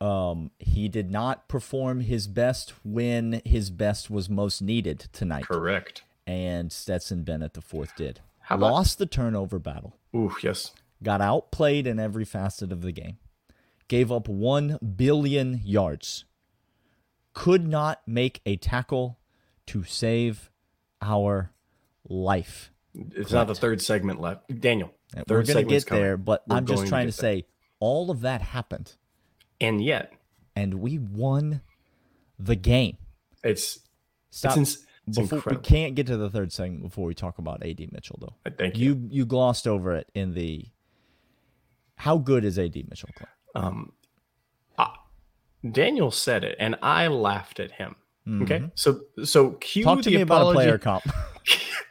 Um, 0.00 0.50
he 0.58 0.88
did 0.88 1.10
not 1.10 1.48
perform 1.48 2.00
his 2.00 2.26
best 2.26 2.74
when 2.84 3.40
his 3.44 3.70
best 3.70 4.10
was 4.10 4.28
most 4.28 4.60
needed 4.60 5.06
tonight. 5.12 5.44
Correct. 5.46 6.02
And 6.26 6.72
Stetson 6.72 7.22
Bennett, 7.22 7.54
the 7.54 7.60
fourth, 7.60 7.94
did. 7.96 8.20
How 8.40 8.56
about- 8.56 8.72
Lost 8.72 8.98
the 8.98 9.06
turnover 9.06 9.58
battle. 9.58 9.96
Ooh, 10.14 10.34
yes. 10.42 10.72
got 11.02 11.20
outplayed 11.20 11.86
in 11.86 11.98
every 11.98 12.24
facet 12.24 12.72
of 12.72 12.82
the 12.82 12.92
game, 12.92 13.18
gave 13.88 14.10
up 14.10 14.26
1 14.28 14.78
billion 14.96 15.60
yards, 15.64 16.24
could 17.34 17.66
not 17.66 18.00
make 18.06 18.40
a 18.46 18.56
tackle 18.56 19.18
to 19.66 19.84
save 19.84 20.50
our 21.02 21.50
life. 22.08 22.70
It's 22.94 23.32
not 23.32 23.48
the 23.48 23.54
third 23.54 23.82
segment 23.82 24.20
left. 24.20 24.60
Daniel. 24.60 24.92
We're 25.28 25.42
going 25.42 25.56
to 25.56 25.64
get 25.64 25.86
there, 25.86 26.16
but 26.16 26.42
We're 26.46 26.56
I'm 26.56 26.66
just 26.66 26.86
trying 26.86 27.10
to, 27.10 27.16
there. 27.16 27.40
say 27.40 27.46
all 27.80 28.10
of 28.10 28.20
that 28.22 28.42
happened, 28.42 28.94
And 29.60 29.82
yet, 29.84 30.12
and 30.56 30.74
we 30.74 30.98
won 30.98 31.60
the 32.38 32.56
game. 32.56 32.96
it's 33.42 33.80
Stop. 34.30 34.50
it's, 34.52 34.56
ins- 34.56 34.86
it's 35.06 35.18
before, 35.18 35.42
we 35.50 35.56
can't 35.58 35.94
get 35.94 36.06
to 36.08 36.16
the 36.16 36.30
third 36.30 36.52
segment 36.52 36.82
before 36.82 37.06
we 37.06 37.14
talk 37.14 37.38
about 37.38 37.64
AD 37.64 37.92
Mitchell, 37.92 38.18
though. 38.20 38.34
Uh, 38.46 38.50
Thank 38.56 38.76
you. 38.78 38.94
You 38.94 39.08
you 39.10 39.26
glossed 39.26 39.66
over 39.68 39.94
it 39.94 40.08
in 40.14 40.34
the. 40.34 40.66
How 41.96 42.18
good 42.18 42.44
is 42.44 42.58
AD 42.58 42.74
Mitchell? 42.88 43.10
Um, 43.54 43.92
ah, 44.78 44.94
Daniel 45.70 46.10
said 46.10 46.42
it, 46.42 46.56
and 46.58 46.76
I 46.82 47.06
laughed 47.06 47.60
at 47.60 47.70
him. 47.72 47.94
Okay, 48.42 48.64
so 48.74 49.02
so 49.22 49.50
cue 49.52 49.84
Mm-hmm. 49.84 49.94
Talk 49.96 50.02
to 50.04 50.10
me 50.10 50.20
about 50.22 50.50
a 50.50 50.52
player 50.54 50.78
comp. 50.78 51.04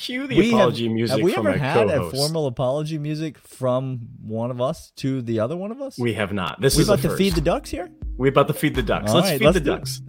Cue 0.00 0.26
the 0.26 0.36
We 0.36 0.48
apology 0.48 0.84
have, 0.84 0.92
music 0.94 1.16
have 1.18 1.24
we 1.24 1.32
from 1.34 1.46
ever 1.46 1.56
a 1.56 1.58
had 1.58 1.88
co-host. 1.88 2.14
a 2.14 2.16
formal 2.16 2.46
apology 2.46 2.98
music 2.98 3.36
from 3.36 4.00
one 4.22 4.50
of 4.50 4.58
us 4.60 4.92
to 4.96 5.20
the 5.20 5.40
other 5.40 5.56
one 5.58 5.70
of 5.70 5.82
us? 5.82 5.98
We 5.98 6.14
have 6.14 6.32
not. 6.32 6.58
This 6.60 6.74
we 6.76 6.82
is 6.82 6.88
about 6.88 7.02
to 7.02 7.08
first. 7.08 7.18
feed 7.18 7.34
the 7.34 7.42
ducks 7.42 7.68
here. 7.68 7.90
We 8.16 8.28
about 8.30 8.48
to 8.48 8.54
feed 8.54 8.74
the 8.74 8.82
ducks. 8.82 9.10
All 9.10 9.16
let's 9.16 9.28
right, 9.30 9.38
feed 9.38 9.44
let's 9.44 9.60
the 9.60 9.62
it. 9.62 9.76
ducks. 9.76 10.00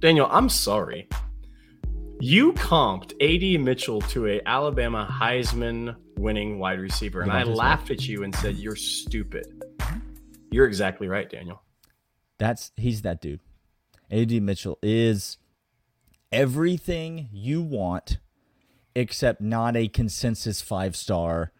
Daniel, 0.00 0.28
I'm 0.30 0.50
sorry. 0.50 1.08
You 2.20 2.52
comped 2.52 3.12
AD 3.22 3.60
Mitchell 3.60 4.02
to 4.02 4.26
a 4.26 4.40
Alabama 4.44 5.08
Heisman 5.10 5.96
winning 6.18 6.58
wide 6.58 6.80
receiver, 6.80 7.22
and 7.22 7.32
I 7.32 7.44
laughed 7.44 7.90
at 7.90 8.06
you 8.06 8.24
and 8.24 8.34
said 8.34 8.56
you're 8.56 8.76
stupid. 8.76 9.62
You're 10.50 10.66
exactly 10.66 11.08
right, 11.08 11.28
Daniel. 11.30 11.62
That's 12.38 12.72
he's 12.76 13.02
that 13.02 13.20
dude. 13.22 13.40
AD 14.10 14.30
Mitchell 14.42 14.78
is 14.82 15.38
everything 16.32 17.28
you 17.32 17.62
want, 17.62 18.18
except 18.98 19.40
not 19.40 19.76
a 19.76 19.88
consensus 19.88 20.60
five 20.60 20.96
star 20.96 21.52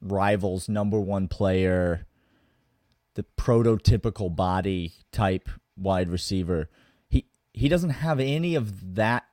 rivals 0.00 0.68
number 0.68 1.00
one 1.00 1.28
player, 1.28 2.06
the 3.14 3.24
prototypical 3.36 4.34
body 4.34 4.92
type 5.12 5.48
wide 5.76 6.08
receiver. 6.08 6.68
He 7.08 7.26
he 7.54 7.68
doesn't 7.68 7.90
have 7.90 8.18
any 8.18 8.54
of 8.54 8.94
that 8.96 9.24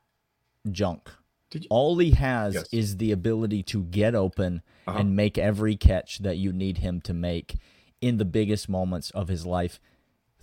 junk. 0.69 1.09
Did 1.49 1.63
you- 1.63 1.67
All 1.71 1.97
he 1.97 2.11
has 2.11 2.53
Yes. 2.53 2.67
is 2.71 2.97
the 2.97 3.11
ability 3.11 3.63
to 3.63 3.83
get 3.85 4.13
open 4.13 4.61
Uh-huh. 4.85 4.99
and 4.99 5.15
make 5.15 5.37
every 5.37 5.75
catch 5.75 6.19
that 6.19 6.37
you 6.37 6.53
need 6.53 6.77
him 6.79 7.01
to 7.01 7.13
make 7.13 7.55
in 8.01 8.17
the 8.17 8.25
biggest 8.25 8.69
moments 8.69 9.09
of 9.11 9.29
his 9.29 9.45
life. 9.47 9.79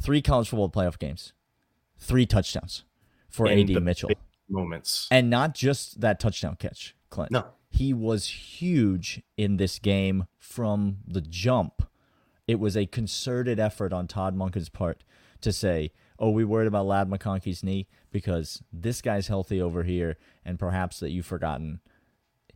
Three 0.02 0.20
college 0.20 0.48
football 0.48 0.68
playoff 0.68 0.98
games, 0.98 1.32
three 1.96 2.26
touchdowns 2.26 2.84
for 3.28 3.46
In 3.46 3.58
AD 3.60 3.80
Mitchell. 3.80 4.10
moments. 4.48 5.06
And 5.10 5.30
not 5.30 5.54
just 5.54 6.00
that 6.00 6.18
touchdown 6.18 6.56
catch, 6.56 6.95
Clint. 7.10 7.30
No. 7.30 7.46
He 7.70 7.92
was 7.92 8.26
huge 8.28 9.22
in 9.36 9.56
this 9.56 9.78
game 9.78 10.26
from 10.38 10.98
the 11.06 11.20
jump. 11.20 11.82
It 12.46 12.60
was 12.60 12.76
a 12.76 12.86
concerted 12.86 13.58
effort 13.58 13.92
on 13.92 14.06
Todd 14.06 14.36
Monken's 14.36 14.68
part 14.68 15.02
to 15.40 15.52
say, 15.52 15.92
oh, 16.18 16.30
we 16.30 16.44
worried 16.44 16.68
about 16.68 16.86
Ladd 16.86 17.10
McConkey's 17.10 17.62
knee 17.62 17.86
because 18.10 18.62
this 18.72 19.02
guy's 19.02 19.28
healthy 19.28 19.60
over 19.60 19.82
here, 19.82 20.16
and 20.44 20.58
perhaps 20.58 21.00
that 21.00 21.10
you've 21.10 21.26
forgotten. 21.26 21.80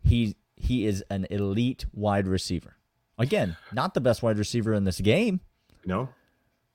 He, 0.02 0.36
he 0.56 0.86
is 0.86 1.04
an 1.10 1.26
elite 1.28 1.84
wide 1.92 2.26
receiver. 2.26 2.76
Again, 3.18 3.56
not 3.72 3.92
the 3.92 4.00
best 4.00 4.22
wide 4.22 4.38
receiver 4.38 4.72
in 4.72 4.84
this 4.84 5.00
game, 5.00 5.40
No, 5.84 6.08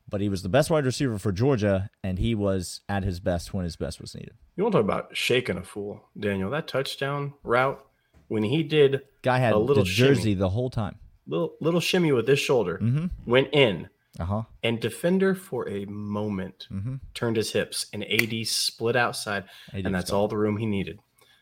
but 0.10 0.22
he 0.22 0.30
was 0.30 0.44
the 0.44 0.50
best 0.50 0.70
wide 0.70 0.86
receiver 0.86 1.18
for 1.18 1.32
Georgia, 1.32 1.90
and 2.04 2.20
he 2.20 2.36
was 2.36 2.82
at 2.88 3.04
his 3.04 3.20
best 3.20 3.54
when 3.54 3.64
his 3.64 3.76
best 3.76 4.00
was 4.00 4.14
needed. 4.16 4.34
you 4.56 4.64
want 4.64 4.74
to 4.74 4.80
talk 4.80 4.86
about 4.86 5.16
shaking 5.18 5.58
a 5.58 5.64
fool, 5.64 6.02
Daniel? 6.20 6.50
That 6.50 6.68
touchdown 6.68 7.34
route 7.44 7.84
when 8.28 8.44
he 8.44 8.64
did 8.64 9.02
Guy 9.22 9.38
had 9.40 9.54
a 9.54 9.58
little 9.58 9.84
the 9.84 9.90
jersey 9.90 10.22
shimmy, 10.22 10.34
the 10.36 10.50
whole 10.50 10.70
time. 10.70 10.96
little 11.28 11.54
little 11.60 11.80
shimmy 11.82 12.12
with 12.12 12.28
his 12.28 12.40
shoulder, 12.40 12.80
Mm-hmm. 12.82 13.08
went 13.30 13.50
in, 13.54 13.90
Uh 14.20 14.26
huh. 14.26 14.42
and 14.64 14.80
defender 14.80 15.34
for 15.36 15.68
a 15.70 15.86
moment 15.86 16.68
Mm-hmm. 16.72 16.96
turned 17.14 17.38
his 17.38 17.52
hips, 17.52 17.88
and 17.94 18.04
AD 18.04 18.46
split 18.48 18.96
outside, 18.96 19.46
AD 19.74 19.86
and 19.86 19.94
that's 19.96 20.12
all 20.12 20.28
the 20.28 20.38
room 20.38 20.58
he 20.58 20.66
needed 20.66 21.00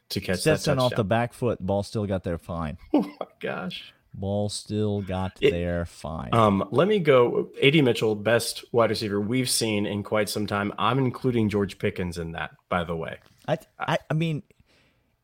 to 0.09 0.19
catch 0.21 0.39
Stetson 0.41 0.77
that 0.77 0.83
off 0.83 0.95
the 0.95 1.03
back 1.03 1.33
foot. 1.33 1.59
Ball 1.65 1.83
still 1.83 2.05
got 2.05 2.23
there 2.23 2.37
fine. 2.37 2.77
oh 2.93 3.01
my 3.19 3.27
gosh. 3.39 3.93
Ball 4.13 4.47
still 4.49 5.01
got 5.01 5.37
It- 5.41 5.51
there 5.51 5.85
fine. 5.85 6.29
Um, 6.33 6.67
let 6.71 6.87
me 6.87 6.99
go. 6.99 7.49
AD 7.61 7.81
Mitchell, 7.81 8.15
best 8.15 8.63
wide 8.71 8.89
receiver 8.91 9.19
we've 9.19 9.49
seen 9.49 9.85
in 9.85 10.03
quite 10.03 10.29
some 10.29 10.45
time. 10.45 10.71
I'm 10.77 10.99
including 10.99 11.49
George 11.49 11.79
Pickens 11.79 12.17
in 12.17 12.33
that, 12.33 12.51
by 12.69 12.83
the 12.83 12.95
way. 12.95 13.17
I, 13.47 13.57
I 13.79 13.97
I 14.09 14.13
mean, 14.13 14.43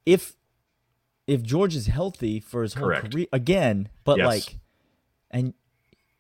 if 0.06 0.34
if 1.28 1.43
George 1.43 1.75
is 1.75 1.86
healthy 1.88 2.39
for 2.39 2.63
his 2.63 2.73
whole 2.73 2.89
career 2.91 3.28
again, 3.32 3.89
but 4.04 4.17
Yes. 4.17 4.28
like, 4.28 4.58
and 5.30 5.54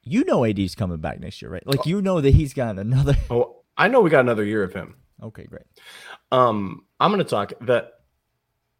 you 0.03 0.23
know 0.25 0.45
AD's 0.45 0.75
coming 0.75 0.97
back 0.99 1.19
next 1.19 1.41
year, 1.41 1.49
right? 1.51 1.65
Like 1.65 1.85
you 1.87 2.01
know 2.01 2.21
that 2.21 2.35
he's 2.35 2.53
got 2.53 2.77
another. 2.77 3.15
Oh, 3.31 3.63
I 3.75 3.87
know 3.87 4.01
we 4.01 4.09
got 4.11 4.19
another 4.21 4.43
year 4.45 4.61
of 4.63 4.73
him. 4.73 4.95
Okay, 5.23 5.45
great. 5.45 5.63
Um, 6.31 6.85
I'm 6.99 7.11
going 7.11 7.23
to 7.23 7.29
talk 7.29 7.53
that. 7.61 7.93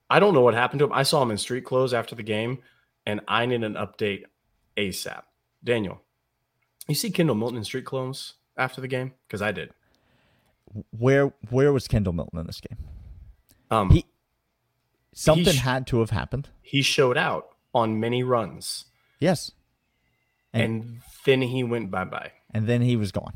I 0.09 0.19
don't 0.19 0.33
know 0.33 0.41
what 0.41 0.53
happened 0.53 0.79
to 0.79 0.85
him. 0.85 0.93
I 0.93 1.03
saw 1.03 1.21
him 1.21 1.31
in 1.31 1.37
street 1.37 1.65
clothes 1.65 1.93
after 1.93 2.15
the 2.15 2.23
game, 2.23 2.59
and 3.09 3.21
I 3.27 3.45
need 3.45 3.63
an 3.63 3.73
update 3.73 4.23
ASAP. 4.77 5.23
Daniel, 5.63 6.01
you 6.87 6.95
see 6.95 7.09
Kendall 7.11 7.35
Milton 7.35 7.57
in 7.57 7.63
street 7.63 7.85
clothes 7.85 8.35
after 8.55 8.79
the 8.81 8.87
game? 8.87 9.13
Because 9.27 9.41
I 9.41 9.51
did. 9.51 9.71
Where 10.97 11.33
where 11.49 11.73
was 11.73 11.87
Kendall 11.87 12.13
Milton 12.13 12.39
in 12.39 12.45
this 12.47 12.61
game? 12.61 12.77
Um, 13.71 13.89
He- 13.89 13.95
he, 13.99 14.05
Something 15.13 15.53
sh- 15.55 15.59
had 15.61 15.87
to 15.87 15.99
have 15.99 16.11
happened. 16.11 16.49
He 16.61 16.81
showed 16.81 17.17
out 17.17 17.49
on 17.73 17.99
many 17.99 18.23
runs, 18.23 18.85
Yes, 19.19 19.51
And- 20.53 20.63
and, 20.63 21.01
then 21.25 21.41
he 21.41 21.63
went 21.63 21.91
bye 21.91 22.05
bye. 22.05 22.31
and 22.53 22.67
then 22.67 22.81
he 22.81 22.95
was 22.95 23.11
gone. 23.11 23.33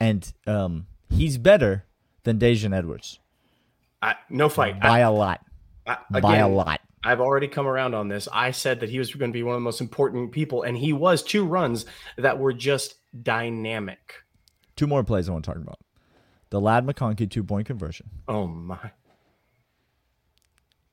And 0.00 0.30
um, 0.46 0.86
he's 1.08 1.38
better 1.38 1.84
than 2.24 2.38
Daijun 2.38 2.74
Edwards 2.76 3.18
I, 4.02 4.16
no 4.28 4.48
fight. 4.48 4.80
by 4.80 4.88
I, 4.88 4.98
a 5.00 5.10
lot. 5.12 5.40
I, 5.86 5.96
by 6.20 6.36
a 6.38 6.48
lot. 6.48 6.80
I've 7.04 7.20
already 7.20 7.48
come 7.48 7.66
around 7.66 7.94
on 7.94 8.08
this. 8.08 8.28
I 8.32 8.50
said 8.50 8.80
that 8.80 8.90
he 8.90 8.98
was 8.98 9.12
going 9.14 9.30
to 9.30 9.36
be 9.36 9.42
one 9.42 9.54
of 9.54 9.60
the 9.60 9.64
most 9.64 9.80
important 9.80 10.32
people, 10.32 10.62
and 10.62 10.76
he 10.76 10.92
was 10.92 11.22
two 11.22 11.44
runs 11.44 11.86
that 12.16 12.38
were 12.38 12.52
just 12.52 12.96
dynamic. 13.22 14.14
Two 14.76 14.86
more 14.86 15.04
plays 15.04 15.28
I 15.28 15.32
want 15.32 15.44
to 15.44 15.50
talk 15.52 15.60
about. 15.60 15.78
The 16.50 16.60
Ladd 16.60 16.86
McConkey 16.86 17.30
two 17.30 17.44
point 17.44 17.66
conversion 17.66 18.10
Oh 18.28 18.46
my! 18.46 18.90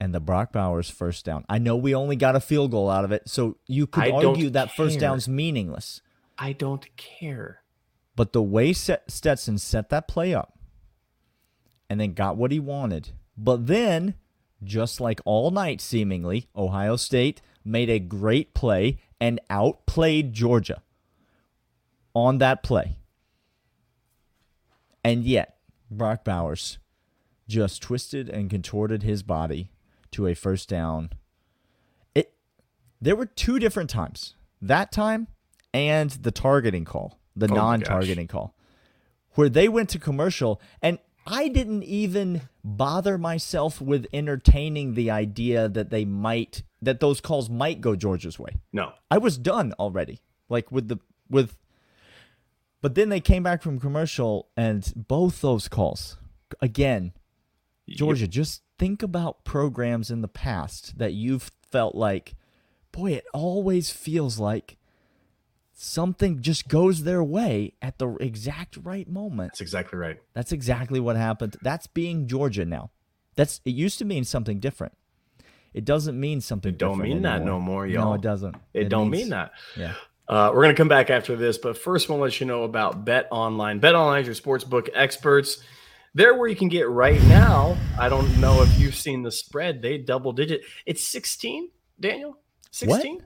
and 0.01 0.15
the 0.15 0.19
Brock 0.19 0.51
Bowers 0.51 0.89
first 0.89 1.23
down. 1.25 1.45
I 1.47 1.59
know 1.59 1.75
we 1.75 1.93
only 1.93 2.15
got 2.15 2.35
a 2.35 2.39
field 2.39 2.71
goal 2.71 2.89
out 2.89 3.05
of 3.05 3.11
it, 3.11 3.29
so 3.29 3.57
you 3.67 3.85
could 3.85 4.03
I 4.05 4.09
argue 4.09 4.49
that 4.49 4.75
first 4.75 4.99
down's 4.99 5.29
meaningless. 5.29 6.01
I 6.39 6.53
don't 6.53 6.87
care. 6.97 7.61
But 8.15 8.33
the 8.33 8.41
way 8.41 8.73
Stetson 8.73 9.59
set 9.59 9.89
that 9.89 10.07
play 10.07 10.33
up 10.33 10.57
and 11.87 11.99
then 11.99 12.13
got 12.13 12.35
what 12.35 12.51
he 12.51 12.59
wanted, 12.59 13.11
but 13.37 13.67
then, 13.67 14.15
just 14.63 15.01
like 15.01 15.19
all 15.25 15.51
night 15.51 15.81
seemingly, 15.81 16.47
Ohio 16.55 16.95
State 16.95 17.41
made 17.63 17.89
a 17.89 17.99
great 17.99 18.53
play 18.53 18.99
and 19.19 19.39
outplayed 19.49 20.33
Georgia 20.33 20.81
on 22.13 22.39
that 22.39 22.63
play. 22.63 22.97
And 25.03 25.23
yet, 25.23 25.57
Brock 25.89 26.23
Bowers 26.23 26.77
just 27.47 27.81
twisted 27.81 28.29
and 28.29 28.49
contorted 28.49 29.03
his 29.03 29.23
body 29.23 29.69
to 30.11 30.27
a 30.27 30.33
first 30.33 30.69
down. 30.69 31.09
It 32.15 32.33
there 33.01 33.15
were 33.15 33.25
two 33.25 33.59
different 33.59 33.89
times. 33.89 34.35
That 34.61 34.91
time 34.91 35.27
and 35.73 36.11
the 36.11 36.31
targeting 36.31 36.85
call, 36.85 37.19
the 37.35 37.47
Oh 37.51 37.55
non-targeting 37.55 38.27
call. 38.27 38.55
Where 39.33 39.49
they 39.49 39.67
went 39.67 39.89
to 39.89 39.99
commercial 39.99 40.61
and 40.81 40.99
I 41.25 41.47
didn't 41.47 41.83
even 41.83 42.41
bother 42.63 43.17
myself 43.17 43.81
with 43.81 44.07
entertaining 44.13 44.93
the 44.93 45.09
idea 45.11 45.67
that 45.69 45.89
they 45.89 46.05
might 46.05 46.63
that 46.81 46.99
those 46.99 47.21
calls 47.21 47.49
might 47.49 47.81
go 47.81 47.95
Georgia's 47.95 48.39
way. 48.39 48.55
No. 48.73 48.93
I 49.09 49.17
was 49.17 49.37
done 49.37 49.73
already. 49.79 50.21
Like 50.49 50.71
with 50.71 50.87
the 50.87 50.97
with 51.29 51.57
but 52.81 52.95
then 52.95 53.09
they 53.09 53.19
came 53.19 53.43
back 53.43 53.61
from 53.61 53.79
commercial 53.79 54.49
and 54.57 54.91
both 54.95 55.41
those 55.41 55.67
calls 55.67 56.17
again 56.59 57.13
Georgia 57.87 58.27
just 58.27 58.63
think 58.77 59.03
about 59.03 59.43
programs 59.43 60.11
in 60.11 60.21
the 60.21 60.27
past 60.27 60.97
that 60.97 61.13
you've 61.13 61.51
felt 61.71 61.95
like 61.95 62.35
boy 62.91 63.11
it 63.13 63.25
always 63.33 63.91
feels 63.91 64.39
like 64.39 64.77
something 65.81 66.41
just 66.41 66.67
goes 66.67 67.03
their 67.03 67.23
way 67.23 67.73
at 67.81 67.97
the 67.97 68.13
exact 68.19 68.77
right 68.83 69.09
moment. 69.09 69.53
That's 69.53 69.61
exactly 69.61 69.97
right. 69.97 70.17
That's 70.33 70.51
exactly 70.51 70.99
what 70.99 71.15
happened. 71.15 71.57
That's 71.61 71.87
being 71.87 72.27
Georgia 72.27 72.65
now. 72.65 72.91
That's 73.35 73.61
it 73.65 73.71
used 73.71 73.97
to 73.97 74.05
mean 74.05 74.23
something 74.23 74.59
different. 74.59 74.93
It 75.73 75.85
doesn't 75.85 76.19
mean 76.19 76.41
something 76.41 76.73
It 76.73 76.77
don't 76.77 76.99
mean 76.99 77.23
that 77.23 77.43
no 77.43 77.59
more, 77.59 77.87
y'all. 77.87 78.09
No, 78.09 78.13
it 78.13 78.21
doesn't. 78.21 78.55
It, 78.73 78.89
don't 78.89 79.09
means- 79.09 79.23
mean 79.23 79.29
that. 79.31 79.51
Yeah. 79.75 79.93
Uh, 80.27 80.51
we're 80.53 80.61
going 80.63 80.75
to 80.75 80.79
come 80.79 80.87
back 80.87 81.09
after 81.09 81.35
this, 81.35 81.57
but 81.57 81.77
first, 81.77 82.07
we'll 82.07 82.19
let 82.19 82.39
you 82.39 82.45
know 82.45 82.63
about 82.63 83.03
Bet 83.03 83.27
Online. 83.31 83.79
Bet 83.79 83.95
Online 83.95 84.21
is 84.21 84.27
your 84.27 84.35
sportsbook 84.35 84.89
experts. 84.93 85.61
They're 86.13 86.37
where 86.37 86.47
you 86.47 86.55
can 86.55 86.69
get 86.69 86.87
right 86.89 87.21
now. 87.23 87.75
I 87.99 88.07
don't 88.07 88.39
know 88.39 88.61
if 88.61 88.79
you've 88.79 88.95
seen 88.95 89.23
the 89.23 89.31
spread. 89.31 89.81
They 89.81 89.97
double 89.97 90.31
digit. 90.31 90.61
It's 90.85 91.05
16, 91.05 91.69
Daniel? 91.99 92.37
16? 92.71 93.15
What? 93.15 93.25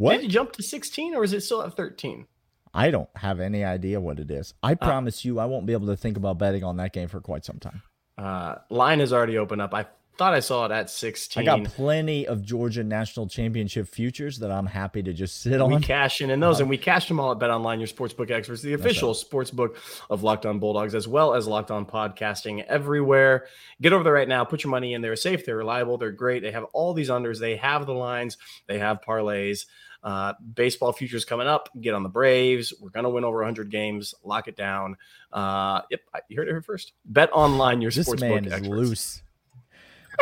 Did 0.00 0.24
it 0.24 0.28
jump 0.28 0.52
to 0.52 0.62
16 0.62 1.14
or 1.14 1.24
is 1.24 1.32
it 1.32 1.42
still 1.42 1.62
at 1.62 1.76
13? 1.76 2.26
I 2.74 2.90
don't 2.90 3.08
have 3.16 3.40
any 3.40 3.64
idea 3.64 4.00
what 4.00 4.18
it 4.20 4.30
is. 4.30 4.54
Uh, 4.62 4.68
I 4.68 4.74
promise 4.74 5.24
you, 5.24 5.38
I 5.38 5.46
won't 5.46 5.66
be 5.66 5.72
able 5.72 5.88
to 5.88 5.96
think 5.96 6.16
about 6.16 6.38
betting 6.38 6.64
on 6.64 6.76
that 6.76 6.92
game 6.92 7.08
for 7.08 7.20
quite 7.20 7.44
some 7.44 7.58
time. 7.58 7.82
Uh, 8.16 8.56
line 8.70 9.00
has 9.00 9.12
already 9.12 9.38
opened 9.38 9.62
up. 9.62 9.74
I 9.74 9.86
thought 10.18 10.34
I 10.34 10.40
saw 10.40 10.66
it 10.66 10.72
at 10.72 10.90
16. 10.90 11.40
I 11.40 11.44
got 11.44 11.64
plenty 11.64 12.26
of 12.26 12.42
Georgia 12.42 12.82
national 12.84 13.28
championship 13.28 13.88
futures 13.88 14.38
that 14.40 14.50
I'm 14.50 14.66
happy 14.66 15.02
to 15.02 15.12
just 15.12 15.40
sit 15.40 15.60
on. 15.60 15.68
we 15.70 15.76
on. 15.76 15.82
cash 15.82 16.20
in 16.20 16.30
in 16.30 16.40
those, 16.40 16.60
and 16.60 16.68
we 16.68 16.76
cashed 16.76 17.08
them 17.08 17.20
all 17.20 17.32
at 17.32 17.38
Bet 17.38 17.50
Online, 17.50 17.78
your 17.78 17.88
sportsbook 17.88 18.30
experts, 18.30 18.60
the 18.60 18.74
official 18.74 19.14
sportsbook 19.14 19.76
of 20.10 20.22
Locked 20.24 20.44
On 20.44 20.58
Bulldogs, 20.58 20.94
as 20.94 21.06
well 21.08 21.34
as 21.34 21.46
Locked 21.46 21.70
On 21.70 21.86
Podcasting 21.86 22.64
everywhere. 22.66 23.46
Get 23.80 23.92
over 23.92 24.04
there 24.04 24.12
right 24.12 24.28
now. 24.28 24.44
Put 24.44 24.64
your 24.64 24.70
money 24.70 24.92
in. 24.94 25.00
They're 25.00 25.16
safe. 25.16 25.46
They're 25.46 25.56
reliable. 25.56 25.96
They're 25.96 26.10
great. 26.12 26.42
They 26.42 26.50
have 26.50 26.64
all 26.72 26.92
these 26.92 27.08
unders. 27.08 27.38
They 27.38 27.56
have 27.56 27.86
the 27.86 27.94
lines. 27.94 28.36
They 28.66 28.78
have 28.80 29.00
parlays. 29.00 29.66
Uh, 30.02 30.32
baseball 30.54 30.92
futures 30.92 31.24
coming 31.24 31.46
up. 31.48 31.68
Get 31.80 31.94
on 31.94 32.02
the 32.02 32.08
Braves. 32.08 32.72
We're 32.80 32.90
gonna 32.90 33.10
win 33.10 33.24
over 33.24 33.38
100 33.38 33.70
games. 33.70 34.14
Lock 34.22 34.46
it 34.46 34.56
down. 34.56 34.96
Uh, 35.32 35.82
yep, 35.90 36.00
you 36.28 36.36
heard 36.36 36.48
it 36.48 36.52
here 36.52 36.62
first. 36.62 36.92
Bet 37.04 37.30
Online, 37.32 37.80
your 37.80 37.90
This 37.90 38.08
sportsbook 38.08 38.20
man 38.20 38.44
is 38.46 38.52
experts. 38.52 38.68
loose. 38.70 39.22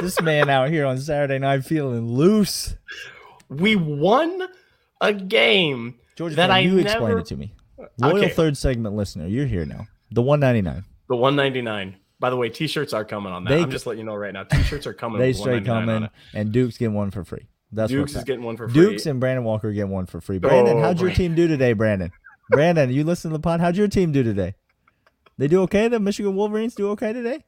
This 0.00 0.20
man 0.20 0.48
out 0.50 0.70
here 0.70 0.86
on 0.86 0.98
Saturday 0.98 1.38
night 1.38 1.64
feeling 1.64 2.06
loose. 2.12 2.74
We 3.48 3.76
won 3.76 4.42
a 5.00 5.12
game 5.12 5.94
George, 6.16 6.34
that 6.36 6.50
I 6.50 6.60
you 6.60 6.76
never. 6.76 6.88
explain 6.88 7.18
it 7.18 7.26
to 7.26 7.36
me. 7.36 7.54
Loyal 7.98 8.16
Okay. 8.18 8.28
third 8.30 8.56
segment 8.56 8.96
listener, 8.96 9.26
you're 9.26 9.46
here 9.46 9.64
now. 9.66 9.86
The 10.10 10.22
199. 10.22 10.84
The 11.08 11.16
199. 11.16 11.96
By 12.18 12.30
the 12.30 12.36
way, 12.36 12.48
t-shirts 12.48 12.92
are 12.94 13.04
coming 13.04 13.32
on 13.32 13.44
that. 13.44 13.50
They- 13.50 13.62
I'm 13.62 13.70
just 13.70 13.86
letting 13.86 14.00
you 14.00 14.06
know 14.06 14.14
right 14.16 14.32
now. 14.32 14.44
T-shirts 14.44 14.86
are 14.86 14.94
coming. 14.94 15.18
They 15.18 15.32
straight 15.34 15.64
coming, 15.66 16.08
and 16.34 16.52
Duke's 16.52 16.78
getting 16.78 16.94
one 16.94 17.10
for 17.10 17.24
free. 17.24 17.46
That's 17.72 17.90
Dukes 17.90 18.14
is 18.16 18.24
getting 18.24 18.44
one 18.44 18.56
for 18.56 18.68
free. 18.68 18.74
Dukes 18.74 19.06
and 19.06 19.20
Brandon 19.20 19.44
Walker 19.44 19.70
get 19.72 19.88
one 19.88 20.06
for 20.06 20.20
free. 20.20 20.38
Brandon, 20.38 20.78
Oh, 20.78 20.80
how'd 20.80 20.98
your 21.00 21.08
Brandon. 21.08 21.16
team 21.16 21.34
do 21.34 21.46
today, 21.48 21.72
Brandon? 21.74 22.10
Brandon, 22.50 22.90
you 22.90 23.04
listen 23.04 23.30
to 23.30 23.36
the 23.36 23.40
pod. 23.42 23.60
How'd 23.60 23.76
your 23.76 23.88
team 23.88 24.12
do 24.12 24.22
today? 24.22 24.54
They 25.36 25.48
do 25.48 25.60
okay. 25.62 25.88
The 25.88 26.00
Michigan 26.00 26.34
Wolverines 26.36 26.74
do 26.74 26.88
okay 26.90 27.12
today. 27.12 27.44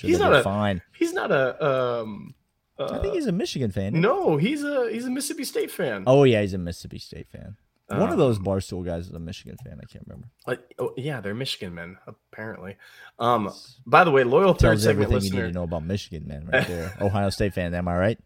Should 0.00 0.08
He's 0.10 0.18
not 0.18 0.34
a- 0.34 0.42
fine. 0.42 0.80
he's 0.98 1.12
not 1.12 1.30
a. 1.30 1.62
Um, 2.02 2.34
uh, 2.78 2.88
I 2.92 2.98
think 3.02 3.12
he's 3.14 3.26
a 3.26 3.32
Michigan 3.32 3.70
fan. 3.70 4.00
no, 4.00 4.38
he's 4.38 4.64
a 4.64 4.90
he's 4.90 5.04
a 5.04 5.10
Mississippi 5.10 5.44
State 5.44 5.70
fan. 5.70 6.04
Oh 6.06 6.24
yeah, 6.24 6.40
he's 6.40 6.54
a 6.54 6.58
Mississippi 6.58 6.98
State 6.98 7.28
fan. 7.28 7.56
One 7.88 8.02
of 8.04 8.10
Um, 8.12 8.18
those 8.18 8.38
barstool 8.38 8.82
guys 8.84 9.08
is 9.08 9.12
a 9.12 9.18
Michigan 9.18 9.56
fan. 9.64 9.78
I 9.82 9.84
can't 9.92 10.06
remember. 10.06 10.28
Uh, 10.46 10.54
oh, 10.78 10.94
yeah, 10.96 11.20
they're 11.20 11.34
Michigan 11.34 11.74
men 11.74 11.98
apparently. 12.06 12.76
Um, 13.18 13.52
by 13.84 14.04
the 14.04 14.10
way, 14.10 14.22
loyal 14.24 14.54
third 14.54 14.60
Tells 14.78 14.82
segment 14.84 15.12
everything 15.12 15.28
you 15.36 15.42
need 15.42 15.48
to 15.48 15.52
know 15.52 15.64
about 15.64 15.84
Michigan, 15.84 16.26
man. 16.26 16.46
Right 16.50 16.66
there. 16.66 16.96
Ohio 17.02 17.28
State 17.30 17.52
fan. 17.52 17.74
Am 17.74 17.86
I 17.88 17.96
right? 17.98 18.18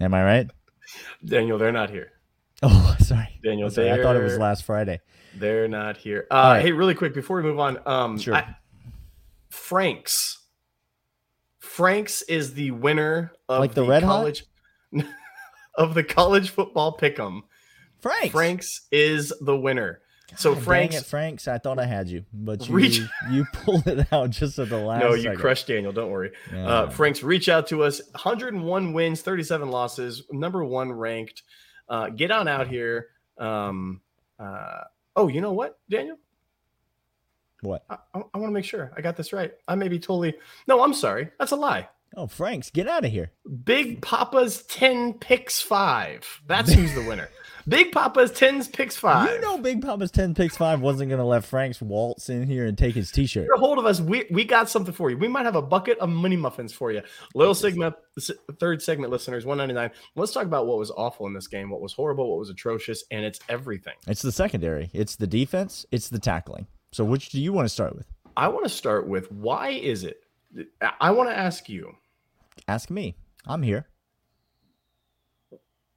Am 0.00 0.12
I 0.14 0.24
right? 0.24 0.50
Daniel, 1.24 1.58
they're 1.58 1.70
not 1.70 1.90
here. 1.90 2.12
Oh, 2.62 2.96
sorry. 3.00 3.38
Daniel, 3.44 3.70
Sorry, 3.70 3.92
I 3.92 4.02
thought 4.02 4.16
it 4.16 4.22
was 4.22 4.38
last 4.38 4.64
Friday. 4.64 5.00
They're 5.36 5.68
not 5.68 5.98
here. 5.98 6.26
Uh, 6.30 6.34
right. 6.54 6.62
Hey, 6.62 6.72
really 6.72 6.94
quick 6.94 7.12
before 7.14 7.36
we 7.36 7.42
move 7.42 7.60
on, 7.60 7.78
um, 7.86 8.18
Sure. 8.18 8.34
I- 8.36 8.56
Franks. 9.50 10.38
Franks 11.76 12.22
is 12.22 12.54
the 12.54 12.70
winner 12.70 13.32
of 13.50 13.60
Like 13.60 13.74
the 13.74 13.84
Red 13.84 14.02
Hot? 14.02 14.08
college 14.10 14.44
of 15.74 15.92
the 15.92 16.02
college 16.02 16.48
football 16.48 16.96
pick'em. 16.96 17.42
Franks. 18.00 18.30
Franks 18.32 18.80
is 18.90 19.30
the 19.42 19.54
winner. 19.54 20.00
so 20.36 20.54
Franks, 20.54 20.96
it, 20.96 21.04
Franks. 21.04 21.46
I 21.48 21.58
thought 21.58 21.78
I 21.78 21.84
had 21.84 22.08
you, 22.08 22.24
but 22.32 22.66
you 22.66 22.74
Reach- 22.74 23.00
you 23.30 23.44
pulled 23.52 23.86
it 23.86 24.10
out 24.10 24.30
just 24.30 24.58
at 24.58 24.70
the 24.70 24.78
last. 24.78 25.00
no, 25.02 25.12
you 25.12 25.24
second. 25.24 25.38
crushed 25.38 25.66
Daniel. 25.66 25.92
Don't 25.92 26.10
worry. 26.10 26.32
Yeah. 26.50 26.66
Uh, 26.66 26.90
Franks, 26.90 27.22
reach 27.22 27.50
out 27.50 27.66
to 27.66 27.82
us. 27.82 28.00
101 28.12 28.92
wins, 28.94 29.20
37 29.20 29.70
losses, 29.70 30.22
number 30.32 30.64
one 30.64 30.90
ranked. 30.92 31.42
Uh, 31.90 32.08
get 32.08 32.30
on 32.30 32.48
out 32.48 32.68
here. 32.68 33.08
Um, 33.36 34.00
uh, 34.40 34.80
oh, 35.14 35.28
you 35.28 35.42
know 35.42 35.52
what, 35.52 35.78
Daniel? 35.90 36.16
What? 37.62 37.84
I, 37.88 37.96
I, 38.14 38.38
want 38.38 38.50
to 38.50 38.54
make 38.54 38.64
sure 38.64 38.92
I 38.96 39.00
got 39.00 39.16
this 39.16 39.32
right. 39.32 39.52
I 39.66 39.74
may 39.74 39.88
be 39.88 39.98
totally. 39.98 40.34
No, 40.66 40.82
I'm 40.82 40.94
sorry. 40.94 41.30
That's 41.38 41.52
a 41.52 41.56
lie. 41.56 41.88
Oh, 42.16 42.26
Franks, 42.26 42.70
get 42.70 42.88
out 42.88 43.04
of 43.04 43.10
here. 43.10 43.32
Big 43.64 44.00
Papa's 44.00 44.62
10 44.64 45.14
picks 45.14 45.60
five. 45.60 46.40
That's 46.46 46.72
who's 46.72 46.94
the 46.94 47.02
winner. 47.02 47.28
Big 47.68 47.90
Papa's 47.90 48.30
10 48.30 48.64
picks 48.66 48.96
five. 48.96 49.28
You 49.28 49.40
know, 49.40 49.58
Big 49.58 49.82
Papa's 49.82 50.12
ten 50.12 50.34
picks 50.34 50.56
five 50.56 50.80
wasn't 50.80 51.08
going 51.08 51.18
to 51.18 51.24
let 51.24 51.44
Franks 51.44 51.82
waltz 51.82 52.28
in 52.28 52.46
here 52.46 52.64
and 52.64 52.78
take 52.78 52.94
his 52.94 53.10
T-shirt. 53.10 53.48
Get 53.48 53.56
a 53.56 53.58
hold 53.58 53.78
of 53.78 53.86
us. 53.86 54.00
We 54.00 54.24
we 54.30 54.44
got 54.44 54.70
something 54.70 54.94
for 54.94 55.10
you. 55.10 55.18
We 55.18 55.26
might 55.26 55.46
have 55.46 55.56
a 55.56 55.62
bucket 55.62 55.98
of 55.98 56.08
money 56.08 56.36
muffins 56.36 56.72
for 56.72 56.92
you. 56.92 57.02
Loyal 57.34 57.54
Sigma, 57.54 57.96
third 58.60 58.82
segment 58.82 59.10
listeners, 59.10 59.44
199. 59.44 59.90
Let's 60.14 60.32
talk 60.32 60.44
about 60.44 60.68
what 60.68 60.78
was 60.78 60.92
awful 60.92 61.26
in 61.26 61.34
this 61.34 61.48
game, 61.48 61.68
what 61.68 61.80
was 61.80 61.92
horrible, 61.92 62.30
what 62.30 62.38
was 62.38 62.50
atrocious, 62.50 63.02
and 63.10 63.24
it's 63.24 63.40
everything. 63.48 63.94
It's 64.06 64.22
the 64.22 64.32
secondary. 64.32 64.88
It's 64.92 65.16
the 65.16 65.26
defense. 65.26 65.86
It's 65.90 66.08
the 66.08 66.20
tackling. 66.20 66.68
So, 66.92 67.04
which 67.04 67.30
do 67.30 67.40
you 67.40 67.52
want 67.52 67.66
to 67.66 67.72
start 67.74 67.94
with? 67.96 68.06
I 68.36 68.48
want 68.48 68.64
to 68.64 68.70
start 68.70 69.06
with 69.08 69.30
why 69.32 69.70
is 69.70 70.04
it? 70.04 70.22
I 71.00 71.10
want 71.10 71.28
to 71.30 71.36
ask 71.36 71.68
you 71.68 71.94
Ask 72.68 72.90
me. 72.90 73.16
I'm 73.46 73.62
here. 73.62 73.86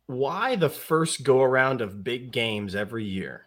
why 0.07 0.55
the 0.55 0.69
first 0.69 1.23
go 1.23 1.41
around 1.41 1.81
of 1.81 2.03
big 2.03 2.31
games 2.31 2.75
every 2.75 3.05
year 3.05 3.45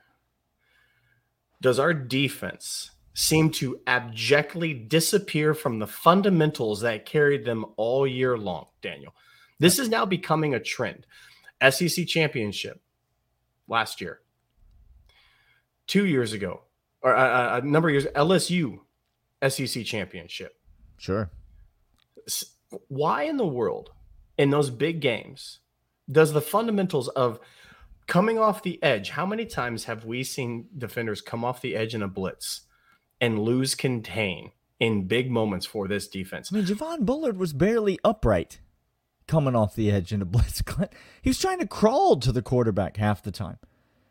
does 1.60 1.78
our 1.78 1.92
defense 1.94 2.90
seem 3.14 3.50
to 3.50 3.78
abjectly 3.86 4.72
disappear 4.74 5.54
from 5.54 5.78
the 5.78 5.86
fundamentals 5.86 6.80
that 6.80 7.04
carried 7.06 7.44
them 7.44 7.64
all 7.76 8.06
year 8.06 8.36
long, 8.38 8.66
Daniel? 8.80 9.14
This 9.58 9.78
is 9.78 9.88
now 9.88 10.04
becoming 10.04 10.54
a 10.54 10.60
trend. 10.60 11.06
SEC 11.70 12.06
championship 12.06 12.80
last 13.68 14.00
year, 14.00 14.20
two 15.86 16.06
years 16.06 16.32
ago, 16.32 16.62
or 17.02 17.14
uh, 17.14 17.58
a 17.58 17.62
number 17.62 17.88
of 17.88 17.92
years, 17.92 18.06
LSU 18.14 18.80
SEC 19.46 19.84
championship. 19.84 20.54
Sure. 20.96 21.30
Why 22.88 23.24
in 23.24 23.36
the 23.36 23.46
world, 23.46 23.90
in 24.38 24.50
those 24.50 24.70
big 24.70 25.00
games, 25.00 25.60
does 26.10 26.32
the 26.32 26.40
fundamentals 26.40 27.08
of 27.08 27.40
coming 28.06 28.38
off 28.38 28.62
the 28.62 28.82
edge? 28.82 29.10
How 29.10 29.26
many 29.26 29.44
times 29.44 29.84
have 29.84 30.04
we 30.04 30.22
seen 30.24 30.68
defenders 30.76 31.20
come 31.20 31.44
off 31.44 31.60
the 31.60 31.74
edge 31.74 31.94
in 31.94 32.02
a 32.02 32.08
blitz 32.08 32.62
and 33.20 33.38
lose 33.38 33.74
contain 33.74 34.52
in 34.78 35.06
big 35.06 35.30
moments 35.30 35.66
for 35.66 35.88
this 35.88 36.08
defense? 36.08 36.50
I 36.52 36.56
mean, 36.56 36.64
Javon 36.64 37.00
Bullard 37.00 37.36
was 37.36 37.52
barely 37.52 37.98
upright 38.04 38.60
coming 39.26 39.56
off 39.56 39.74
the 39.74 39.90
edge 39.90 40.12
in 40.12 40.22
a 40.22 40.26
blitz. 40.26 40.62
He 41.22 41.30
was 41.30 41.38
trying 41.38 41.60
to 41.60 41.66
crawl 41.66 42.16
to 42.18 42.32
the 42.32 42.42
quarterback 42.42 42.96
half 42.96 43.22
the 43.22 43.30
time. 43.30 43.58